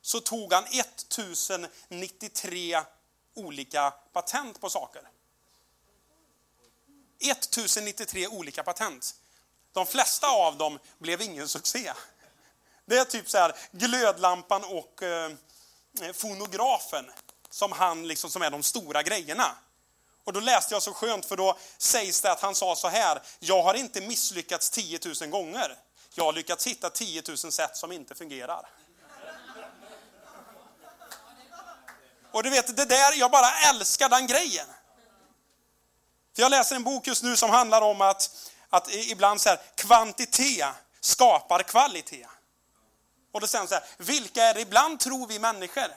så 0.00 0.20
tog 0.20 0.52
han 0.52 0.64
1093 0.64 2.82
olika 3.34 3.90
patent 3.90 4.60
på 4.60 4.70
saker. 4.70 5.02
1093 7.18 8.28
olika 8.28 8.62
patent. 8.62 9.14
De 9.72 9.86
flesta 9.86 10.30
av 10.30 10.56
dem 10.56 10.78
blev 10.98 11.22
ingen 11.22 11.48
succé. 11.48 11.92
Det 12.90 12.98
är 12.98 13.04
typ 13.04 13.30
så 13.30 13.38
här 13.38 13.52
glödlampan 13.72 14.64
och 14.64 15.02
eh, 15.02 15.32
eh, 16.02 16.12
fonografen 16.12 17.10
som 17.50 17.72
han 17.72 18.08
liksom, 18.08 18.30
som 18.30 18.42
är 18.42 18.50
de 18.50 18.62
stora 18.62 19.02
grejerna. 19.02 19.56
Och 20.24 20.32
då 20.32 20.40
läste 20.40 20.74
jag 20.74 20.82
så 20.82 20.94
skönt 20.94 21.26
för 21.26 21.36
då 21.36 21.58
sägs 21.78 22.20
det 22.20 22.32
att 22.32 22.40
han 22.40 22.54
sa 22.54 22.76
så 22.76 22.88
här, 22.88 23.22
jag 23.38 23.62
har 23.62 23.74
inte 23.74 24.00
misslyckats 24.00 24.70
10 24.70 24.98
000 25.20 25.30
gånger. 25.30 25.76
Jag 26.14 26.24
har 26.24 26.32
lyckats 26.32 26.66
hitta 26.66 26.90
10 26.90 27.22
000 27.28 27.36
sätt 27.36 27.76
som 27.76 27.92
inte 27.92 28.14
fungerar. 28.14 28.68
Och 32.32 32.42
du 32.42 32.50
vet, 32.50 32.76
det 32.76 32.84
där, 32.84 33.18
jag 33.18 33.30
bara 33.30 33.50
älskar 33.70 34.08
den 34.08 34.26
grejen. 34.26 34.66
För 36.34 36.42
jag 36.42 36.50
läser 36.50 36.76
en 36.76 36.84
bok 36.84 37.06
just 37.06 37.22
nu 37.22 37.36
som 37.36 37.50
handlar 37.50 37.82
om 37.82 38.00
att, 38.00 38.50
att 38.70 38.94
ibland 38.94 39.40
så 39.40 39.48
här, 39.48 39.60
kvantitet 39.74 40.74
skapar 41.00 41.62
kvalitet. 41.62 42.26
Och 43.32 43.40
då 43.40 43.46
säger 43.46 43.60
han 43.60 43.68
så 43.68 43.74
här, 43.74 43.84
vilka 43.98 44.42
är 44.42 44.54
det 44.54 44.60
ibland 44.60 45.00
tror 45.00 45.26
vi 45.26 45.38
människor? 45.38 45.94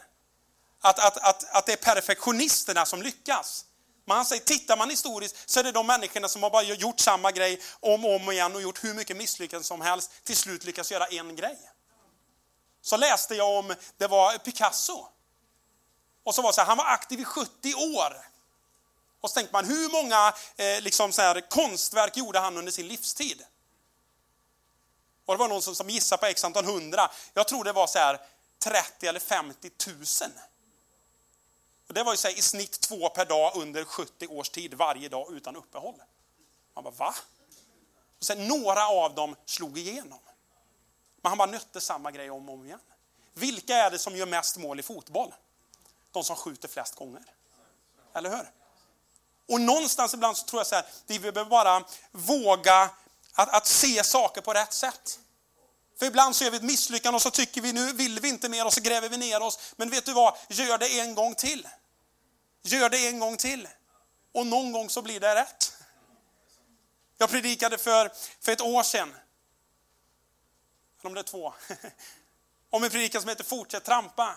Att, 0.82 1.00
att, 1.00 1.18
att, 1.18 1.56
att 1.56 1.66
det 1.66 1.74
är 1.74 1.94
perfektionisterna 1.94 2.86
som 2.86 3.02
lyckas. 3.02 3.66
Men 4.06 4.18
han 4.18 4.26
säger, 4.26 4.44
tittar 4.44 4.78
man 4.78 4.90
historiskt 4.90 5.50
så 5.50 5.60
är 5.60 5.64
det 5.64 5.72
de 5.72 5.88
människorna 5.88 6.28
som 6.28 6.44
har 6.44 6.50
bara 6.50 6.64
gjort 6.64 7.00
samma 7.00 7.32
grej 7.32 7.62
om 7.80 8.06
och 8.06 8.16
om 8.16 8.32
igen 8.32 8.56
och 8.56 8.62
gjort 8.62 8.84
hur 8.84 8.94
mycket 8.94 9.18
misslyckanden 9.18 9.64
som 9.64 9.82
helst, 9.82 10.12
till 10.24 10.38
slut 10.38 10.64
lyckas 10.64 10.92
göra 10.92 11.06
en 11.06 11.36
grej. 11.36 11.58
Så 12.82 12.98
läste 12.98 13.36
jag 13.36 13.58
om, 13.58 13.76
det 13.98 14.08
var 14.08 14.38
Picasso. 14.38 15.08
Och 16.24 16.36
så 16.36 16.42
var 16.42 16.50
det 16.50 16.54
så 16.54 16.62
här, 16.62 16.68
han 16.68 16.78
var 16.78 16.86
aktiv 16.86 17.20
i 17.20 17.26
70 17.26 17.74
år. 17.74 18.28
Och 19.22 19.30
så 19.30 19.34
tänkte 19.34 19.54
man, 19.54 19.66
hur 19.66 19.92
många 19.92 20.34
eh, 20.56 20.82
liksom 20.82 21.12
så 21.12 21.22
här, 21.22 21.50
konstverk 21.50 22.18
gjorde 22.18 22.40
han 22.40 22.58
under 22.58 22.72
sin 22.72 22.88
livstid? 22.88 23.44
Och 25.26 25.34
det 25.34 25.38
var 25.38 25.48
någon 25.48 25.62
som, 25.62 25.76
som 25.76 25.90
gissade 25.90 26.20
på 26.20 26.26
x 26.26 26.44
antal 26.44 26.66
hundra. 26.66 27.12
Jag 27.34 27.48
tror 27.48 27.64
det 27.64 27.72
var 27.72 27.88
så 27.88 28.00
här 28.00 28.20
30 28.60 29.08
eller 29.08 29.20
50 29.20 29.72
000. 29.88 29.98
Och 31.88 31.94
det 31.94 32.04
var 32.04 32.14
ju 32.14 32.18
så 32.18 32.28
här, 32.28 32.38
i 32.38 32.42
snitt 32.42 32.80
två 32.80 33.10
per 33.10 33.26
dag 33.26 33.52
under 33.56 33.86
70 33.86 34.28
års 34.28 34.50
tid, 34.50 34.74
varje 34.74 35.10
dag 35.10 35.34
utan 35.34 35.56
uppehåll. 35.56 35.96
Man 36.74 36.84
bara, 36.84 36.94
va? 36.94 37.16
Och 38.20 38.26
sen, 38.26 38.48
några 38.48 38.88
av 38.88 39.16
dem 39.16 39.36
slog 39.46 39.78
igenom. 39.78 40.20
Men 41.22 41.30
han 41.30 41.38
bara 41.38 41.52
nötte 41.52 41.82
samma 41.82 42.12
grej 42.12 42.32
om 42.32 42.50
och 42.50 42.56
om 42.56 42.66
igen. 42.66 42.80
Vilka 43.34 43.76
är 43.76 43.92
det 43.92 44.00
som 44.00 44.16
gör 44.16 44.26
mest 44.26 44.58
mål 44.58 44.80
i 44.80 44.84
fotboll? 44.84 45.34
De 46.12 46.24
som 46.24 46.36
skjuter 46.36 46.68
flest 46.68 46.96
gånger. 46.96 47.24
Eller 48.14 48.30
hur? 48.30 48.52
Och 49.50 49.62
någonstans 49.62 50.14
ibland 50.14 50.38
så 50.38 50.46
tror 50.46 50.60
jag 50.60 50.68
så 50.68 50.76
här, 50.76 50.86
vi 51.08 51.20
behöver 51.20 51.46
bara 51.46 51.84
våga 52.12 52.90
att, 53.34 53.50
att 53.50 53.68
se 53.68 54.04
saker 54.04 54.42
på 54.42 54.54
rätt 54.54 54.74
sätt. 54.74 55.20
För 56.00 56.06
ibland 56.06 56.36
så 56.36 56.44
gör 56.44 56.52
vi 56.52 56.58
ett 56.58 56.64
misslyckande 56.64 57.16
och 57.16 57.22
så 57.22 57.32
tycker 57.32 57.62
vi 57.62 57.74
nu 57.74 57.94
vill 57.94 58.20
vi 58.20 58.30
inte 58.30 58.50
mer 58.50 58.66
och 58.66 58.74
så 58.74 58.82
gräver 58.82 59.10
vi 59.10 59.18
ner 59.18 59.42
oss. 59.42 59.60
Men 59.76 59.90
vet 59.90 60.06
du 60.06 60.14
vad, 60.14 60.38
gör 60.50 60.78
det 60.78 61.00
en 61.00 61.16
gång 61.16 61.36
till. 61.36 61.68
Gör 62.64 62.90
det 62.90 63.08
en 63.08 63.20
gång 63.20 63.38
till. 63.38 63.68
Och 64.34 64.48
någon 64.48 64.72
gång 64.72 64.90
så 64.90 65.02
blir 65.02 65.20
det 65.20 65.36
rätt. 65.36 65.74
Jag 67.18 67.30
predikade 67.30 67.78
för, 67.78 68.12
för 68.40 68.52
ett 68.52 68.62
år 68.62 68.84
sedan, 68.84 69.16
eller 71.00 71.10
om 71.10 71.14
det 71.14 71.22
är 71.22 71.24
två, 71.24 71.54
om 72.70 72.84
en 72.84 72.90
predikan 72.90 73.22
som 73.22 73.30
heter 73.30 73.44
Fortsätt 73.44 73.84
trampa. 73.84 74.36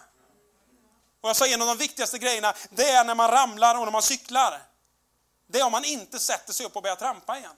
Och 1.21 1.29
jag 1.29 1.37
sa 1.37 1.47
en 1.47 1.63
av 1.63 1.69
de 1.69 1.77
viktigaste 1.77 2.19
grejerna, 2.19 2.55
det 2.71 2.91
är 2.91 3.05
när 3.05 3.15
man 3.15 3.31
ramlar 3.31 3.79
och 3.79 3.85
när 3.85 3.93
man 3.93 4.03
cyklar. 4.03 4.63
Det 5.47 5.61
är 5.61 5.65
om 5.65 5.73
man 5.73 5.85
inte 5.85 6.19
sätter 6.19 6.53
sig 6.53 6.67
upp 6.67 6.77
och 6.77 6.83
börjar 6.83 6.97
trampa 6.97 7.39
igen. 7.39 7.57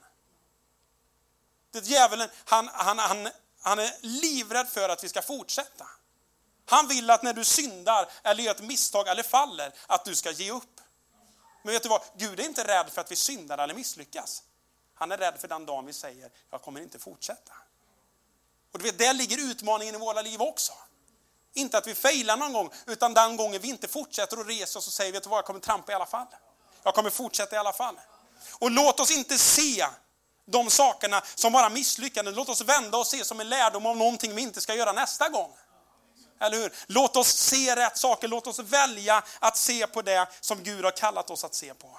Det 1.70 1.84
djävulen, 1.84 2.28
han, 2.44 2.68
han, 2.72 2.98
han, 2.98 3.28
han 3.62 3.78
är 3.78 3.94
livrädd 4.00 4.68
för 4.68 4.88
att 4.88 5.04
vi 5.04 5.08
ska 5.08 5.22
fortsätta. 5.22 5.86
Han 6.66 6.88
vill 6.88 7.10
att 7.10 7.22
när 7.22 7.32
du 7.32 7.44
syndar 7.44 8.08
eller 8.22 8.42
gör 8.42 8.54
ett 8.54 8.62
misstag 8.62 9.08
eller 9.08 9.22
faller, 9.22 9.72
att 9.86 10.04
du 10.04 10.14
ska 10.14 10.30
ge 10.30 10.50
upp. 10.50 10.80
Men 11.62 11.72
vet 11.72 11.82
du 11.82 11.88
vad? 11.88 12.02
Gud 12.16 12.40
är 12.40 12.44
inte 12.44 12.64
rädd 12.64 12.90
för 12.92 13.00
att 13.00 13.10
vi 13.10 13.16
syndar 13.16 13.58
eller 13.58 13.74
misslyckas. 13.74 14.42
Han 14.94 15.12
är 15.12 15.18
rädd 15.18 15.34
för 15.40 15.48
den 15.48 15.66
dagen 15.66 15.86
vi 15.86 15.92
säger, 15.92 16.30
jag 16.50 16.62
kommer 16.62 16.80
inte 16.80 16.98
fortsätta. 16.98 17.52
Och 18.72 18.78
du 18.78 18.84
vet, 18.84 18.98
där 18.98 19.14
ligger 19.14 19.38
utmaningen 19.38 19.94
i 19.94 19.98
våra 19.98 20.22
liv 20.22 20.42
också. 20.42 20.72
Inte 21.54 21.78
att 21.78 21.86
vi 21.86 21.94
failar 21.94 22.36
någon 22.36 22.52
gång, 22.52 22.72
utan 22.86 23.14
den 23.14 23.36
gången 23.36 23.60
vi 23.60 23.68
inte 23.68 23.88
fortsätter 23.88 24.38
och 24.38 24.46
reser 24.46 24.78
oss 24.78 24.86
och 24.86 24.92
säger, 24.92 25.12
vet 25.12 25.22
du 25.22 25.28
vad, 25.28 25.38
jag 25.38 25.44
kommer 25.44 25.60
trampa 25.60 25.92
i 25.92 25.94
alla 25.94 26.06
fall. 26.06 26.26
Jag 26.82 26.94
kommer 26.94 27.10
fortsätta 27.10 27.56
i 27.56 27.58
alla 27.58 27.72
fall. 27.72 28.00
Och 28.52 28.70
låt 28.70 29.00
oss 29.00 29.10
inte 29.10 29.38
se 29.38 29.86
de 30.50 30.70
sakerna 30.70 31.22
som 31.34 31.52
bara 31.52 31.68
misslyckanden. 31.68 32.34
Låt 32.34 32.48
oss 32.48 32.60
vända 32.60 32.98
och 32.98 33.06
se 33.06 33.24
som 33.24 33.40
en 33.40 33.48
lärdom 33.48 33.86
av 33.86 33.96
någonting 33.96 34.34
vi 34.34 34.42
inte 34.42 34.60
ska 34.60 34.74
göra 34.74 34.92
nästa 34.92 35.28
gång. 35.28 35.52
Eller 36.40 36.56
hur? 36.56 36.72
Låt 36.86 37.16
oss 37.16 37.28
se 37.28 37.76
rätt 37.76 37.98
saker, 37.98 38.28
låt 38.28 38.46
oss 38.46 38.58
välja 38.58 39.24
att 39.38 39.56
se 39.56 39.86
på 39.86 40.02
det 40.02 40.28
som 40.40 40.62
Gud 40.62 40.84
har 40.84 40.90
kallat 40.90 41.30
oss 41.30 41.44
att 41.44 41.54
se 41.54 41.74
på. 41.74 41.98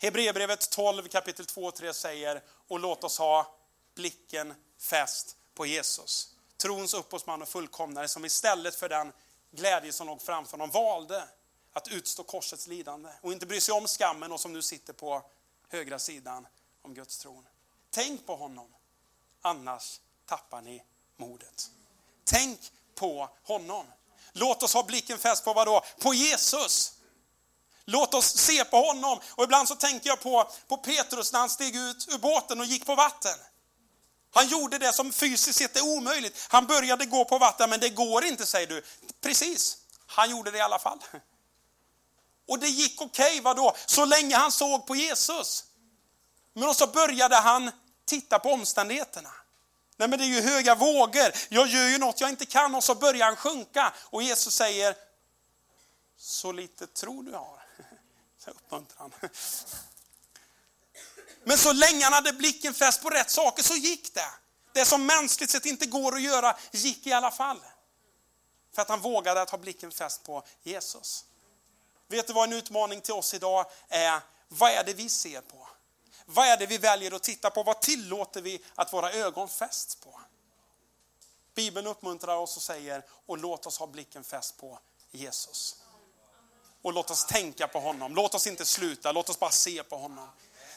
Hebreerbrevet 0.00 0.70
12 0.70 1.08
kapitel 1.08 1.46
2 1.46 1.64
och 1.64 1.74
3 1.74 1.94
säger, 1.94 2.42
och 2.68 2.80
låt 2.80 3.04
oss 3.04 3.18
ha 3.18 3.56
blicken 3.94 4.54
fäst 4.80 5.36
på 5.54 5.66
Jesus. 5.66 6.28
Trons 6.56 6.94
upphovsman 6.94 7.42
och 7.42 7.48
fullkomnare 7.48 8.08
som 8.08 8.24
istället 8.24 8.74
för 8.74 8.88
den 8.88 9.12
glädje 9.50 9.92
som 9.92 10.06
låg 10.06 10.22
framför 10.22 10.50
honom 10.50 10.70
valde 10.70 11.24
att 11.72 11.88
utstå 11.88 12.22
korsets 12.22 12.66
lidande 12.66 13.10
och 13.20 13.32
inte 13.32 13.46
bry 13.46 13.60
sig 13.60 13.74
om 13.74 13.86
skammen 13.86 14.32
och 14.32 14.40
som 14.40 14.52
nu 14.52 14.62
sitter 14.62 14.92
på 14.92 15.22
högra 15.74 15.98
sidan 15.98 16.46
om 16.82 16.94
Guds 16.94 17.18
tron. 17.18 17.46
Tänk 17.90 18.26
på 18.26 18.36
honom, 18.36 18.74
annars 19.42 20.00
tappar 20.26 20.60
ni 20.60 20.82
modet. 21.16 21.70
Tänk 22.24 22.60
på 22.94 23.28
honom. 23.42 23.86
Låt 24.32 24.62
oss 24.62 24.74
ha 24.74 24.82
blicken 24.82 25.18
fäst 25.18 25.44
på 25.44 25.52
vad 25.52 25.66
då? 25.66 25.84
På 25.98 26.14
Jesus. 26.14 26.92
Låt 27.84 28.14
oss 28.14 28.36
se 28.36 28.64
på 28.64 28.76
honom. 28.76 29.20
Och 29.30 29.44
ibland 29.44 29.68
så 29.68 29.74
tänker 29.74 30.08
jag 30.08 30.20
på, 30.20 30.50
på 30.68 30.76
Petrus 30.76 31.32
när 31.32 31.40
han 31.40 31.50
steg 31.50 31.76
ut 31.76 32.08
ur 32.08 32.18
båten 32.18 32.60
och 32.60 32.66
gick 32.66 32.86
på 32.86 32.94
vatten. 32.94 33.38
Han 34.30 34.48
gjorde 34.48 34.78
det 34.78 34.92
som 34.92 35.12
fysiskt 35.12 35.58
sett 35.58 35.76
är 35.76 35.96
omöjligt. 35.96 36.46
Han 36.48 36.66
började 36.66 37.06
gå 37.06 37.24
på 37.24 37.38
vatten, 37.38 37.70
men 37.70 37.80
det 37.80 37.88
går 37.88 38.24
inte, 38.24 38.46
säger 38.46 38.66
du. 38.66 38.82
Precis, 39.20 39.78
han 40.06 40.30
gjorde 40.30 40.50
det 40.50 40.58
i 40.58 40.60
alla 40.60 40.78
fall. 40.78 40.98
Och 42.48 42.58
det 42.58 42.68
gick 42.68 43.00
okej, 43.00 43.26
okay, 43.26 43.40
vadå? 43.40 43.76
Så 43.86 44.04
länge 44.04 44.36
han 44.36 44.52
såg 44.52 44.86
på 44.86 44.96
Jesus. 44.96 45.64
Men 46.52 46.74
så 46.74 46.86
började 46.86 47.36
han 47.36 47.70
titta 48.04 48.38
på 48.38 48.50
omständigheterna. 48.52 49.30
Nej 49.96 50.08
men 50.08 50.18
det 50.18 50.24
är 50.24 50.28
ju 50.28 50.40
höga 50.40 50.74
vågor, 50.74 51.32
jag 51.48 51.66
gör 51.66 51.88
ju 51.88 51.98
något 51.98 52.20
jag 52.20 52.30
inte 52.30 52.46
kan 52.46 52.74
och 52.74 52.84
så 52.84 52.94
börjar 52.94 53.26
han 53.26 53.36
sjunka. 53.36 53.94
Och 54.00 54.22
Jesus 54.22 54.54
säger, 54.54 54.94
så 56.16 56.52
lite 56.52 56.86
tro 56.86 57.22
du 57.22 57.32
har. 57.32 57.62
Så 58.44 58.50
uppmuntran. 58.50 59.12
Men 61.44 61.58
så 61.58 61.72
länge 61.72 62.04
han 62.04 62.12
hade 62.12 62.32
blicken 62.32 62.74
fäst 62.74 63.02
på 63.02 63.10
rätt 63.10 63.30
saker 63.30 63.62
så 63.62 63.74
gick 63.74 64.14
det. 64.14 64.30
Det 64.72 64.84
som 64.84 65.06
mänskligt 65.06 65.50
sett 65.50 65.66
inte 65.66 65.86
går 65.86 66.14
att 66.14 66.22
göra 66.22 66.56
gick 66.72 67.06
i 67.06 67.12
alla 67.12 67.30
fall. 67.30 67.60
För 68.74 68.82
att 68.82 68.88
han 68.88 69.00
vågade 69.00 69.42
att 69.42 69.50
ha 69.50 69.58
blicken 69.58 69.90
fäst 69.90 70.22
på 70.22 70.44
Jesus. 70.62 71.24
Vet 72.08 72.26
du 72.26 72.32
vad 72.32 72.48
en 72.48 72.58
utmaning 72.58 73.00
till 73.00 73.14
oss 73.14 73.34
idag 73.34 73.66
är? 73.88 74.20
Vad 74.48 74.70
är 74.70 74.84
det 74.84 74.94
vi 74.94 75.08
ser 75.08 75.40
på? 75.40 75.68
Vad 76.26 76.46
är 76.46 76.56
det 76.56 76.66
vi 76.66 76.78
väljer 76.78 77.14
att 77.14 77.22
titta 77.22 77.50
på? 77.50 77.62
Vad 77.62 77.80
tillåter 77.80 78.42
vi 78.42 78.64
att 78.74 78.92
våra 78.92 79.12
ögon 79.12 79.48
fästs 79.48 79.94
på? 79.94 80.20
Bibeln 81.54 81.86
uppmuntrar 81.86 82.36
oss 82.36 82.56
och 82.56 82.62
säger, 82.62 83.04
och 83.26 83.38
låt 83.38 83.66
oss 83.66 83.78
ha 83.78 83.86
blicken 83.86 84.24
fäst 84.24 84.56
på 84.56 84.78
Jesus. 85.10 85.76
Och 86.82 86.92
låt 86.92 87.10
oss 87.10 87.24
tänka 87.24 87.68
på 87.68 87.80
honom. 87.80 88.14
Låt 88.14 88.34
oss 88.34 88.46
inte 88.46 88.64
sluta, 88.64 89.12
låt 89.12 89.28
oss 89.28 89.38
bara 89.38 89.50
se 89.50 89.82
på 89.82 89.96
honom. 89.96 90.28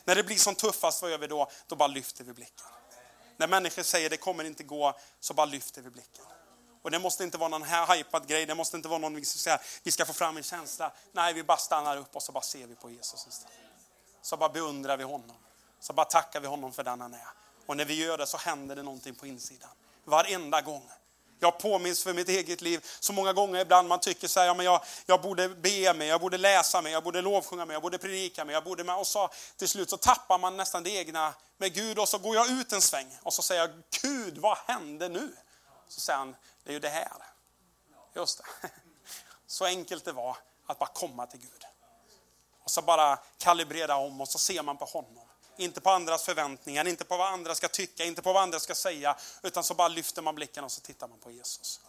När 0.05 0.15
det 0.15 0.23
blir 0.23 0.37
som 0.37 0.55
tuffast, 0.55 1.01
vad 1.01 1.11
gör 1.11 1.17
vi 1.17 1.27
då? 1.27 1.49
Då 1.67 1.75
bara 1.75 1.87
lyfter 1.87 2.23
vi 2.23 2.33
blicken. 2.33 2.65
När 3.37 3.47
människor 3.47 3.83
säger 3.83 4.09
det 4.09 4.17
kommer 4.17 4.43
inte 4.43 4.63
gå, 4.63 4.99
så 5.19 5.33
bara 5.33 5.45
lyfter 5.45 5.81
vi 5.81 5.89
blicken. 5.89 6.25
Och 6.87 6.91
det 6.91 6.99
måste 6.99 7.23
inte 7.23 7.37
vara 7.37 7.49
någon 7.49 7.63
här 7.63 7.95
hypad 7.95 8.27
grej, 8.27 8.45
det 8.45 8.55
måste 8.55 8.77
inte 8.77 8.89
vara 8.89 8.99
någon 8.99 9.15
vi 9.15 9.25
ska, 9.25 9.37
säga, 9.37 9.59
vi 9.83 9.91
ska 9.91 10.05
få 10.05 10.13
fram 10.13 10.37
en 10.37 10.43
känsla. 10.43 10.91
Nej, 11.11 11.33
vi 11.33 11.43
bara 11.43 11.57
stannar 11.57 11.97
upp 11.97 12.15
och 12.15 12.23
så 12.23 12.31
bara 12.31 12.43
ser 12.43 12.67
vi 12.67 12.75
på 12.75 12.89
Jesus 12.89 13.27
istället. 13.27 13.57
Så 14.21 14.37
bara 14.37 14.49
beundrar 14.49 14.97
vi 14.97 15.03
honom. 15.03 15.35
Så 15.79 15.93
bara 15.93 16.05
tackar 16.05 16.39
vi 16.39 16.47
honom 16.47 16.73
för 16.73 16.83
den 16.83 17.01
han 17.01 17.13
är. 17.13 17.27
Och 17.65 17.77
när 17.77 17.85
vi 17.85 17.93
gör 17.93 18.17
det 18.17 18.27
så 18.27 18.37
händer 18.37 18.75
det 18.75 18.83
någonting 18.83 19.15
på 19.15 19.27
insidan. 19.27 19.69
Varenda 20.05 20.61
gång. 20.61 20.89
Jag 21.39 21.59
påminns 21.59 22.03
för 22.03 22.13
mitt 22.13 22.29
eget 22.29 22.61
liv 22.61 22.85
så 22.99 23.13
många 23.13 23.33
gånger 23.33 23.61
ibland 23.61 23.87
man 23.87 23.99
tycker 23.99 24.27
så 24.27 24.39
här, 24.39 24.47
ja, 24.47 24.53
men 24.53 24.65
jag, 24.65 24.83
jag 25.05 25.21
borde 25.21 25.49
be 25.49 25.93
mig, 25.93 26.07
jag 26.07 26.21
borde 26.21 26.37
läsa 26.37 26.81
mig, 26.81 26.91
jag 26.91 27.03
borde 27.03 27.21
lovsjunga 27.21 27.65
mig, 27.65 27.73
jag 27.73 27.81
borde 27.81 27.97
predika 27.97 28.45
mig, 28.45 28.53
jag 28.53 28.63
borde 28.63 28.83
med. 28.83 28.95
Och 28.95 29.07
så 29.07 29.29
till 29.57 29.69
slut 29.69 29.89
så 29.89 29.97
tappar 29.97 30.37
man 30.37 30.57
nästan 30.57 30.83
det 30.83 30.89
egna 30.89 31.33
med 31.57 31.73
Gud 31.73 31.99
och 31.99 32.09
så 32.09 32.17
går 32.17 32.35
jag 32.35 32.49
ut 32.49 32.73
en 32.73 32.81
sväng 32.81 33.17
och 33.23 33.33
så 33.33 33.41
säger 33.41 33.61
jag, 33.61 33.71
Gud 34.01 34.37
vad 34.37 34.57
hände 34.57 35.09
nu? 35.09 35.35
Så 35.87 36.01
säger 36.01 36.19
han, 36.19 36.35
det 36.63 36.69
är 36.69 36.73
ju 36.73 36.79
det 36.79 36.89
här. 36.89 37.23
Just 38.15 38.37
det. 38.61 38.69
Så 39.47 39.65
enkelt 39.65 40.05
det 40.05 40.11
var 40.11 40.37
att 40.65 40.79
bara 40.79 40.89
komma 40.89 41.25
till 41.27 41.39
Gud. 41.39 41.65
Och 42.63 42.71
så 42.71 42.81
bara 42.81 43.19
kalibrera 43.37 43.95
om 43.95 44.21
och 44.21 44.29
så 44.29 44.39
ser 44.39 44.63
man 44.63 44.77
på 44.77 44.85
honom. 44.85 45.27
Inte 45.57 45.81
på 45.81 45.89
andras 45.89 46.23
förväntningar, 46.23 46.87
inte 46.87 47.05
på 47.05 47.17
vad 47.17 47.27
andra 47.27 47.55
ska 47.55 47.67
tycka, 47.67 48.05
inte 48.05 48.21
på 48.21 48.33
vad 48.33 48.43
andra 48.43 48.59
ska 48.59 48.75
säga. 48.75 49.17
Utan 49.43 49.63
så 49.63 49.73
bara 49.73 49.87
lyfter 49.87 50.21
man 50.21 50.35
blicken 50.35 50.63
och 50.63 50.71
så 50.71 50.81
tittar 50.81 51.07
man 51.07 51.19
på 51.19 51.31
Jesus. 51.31 51.81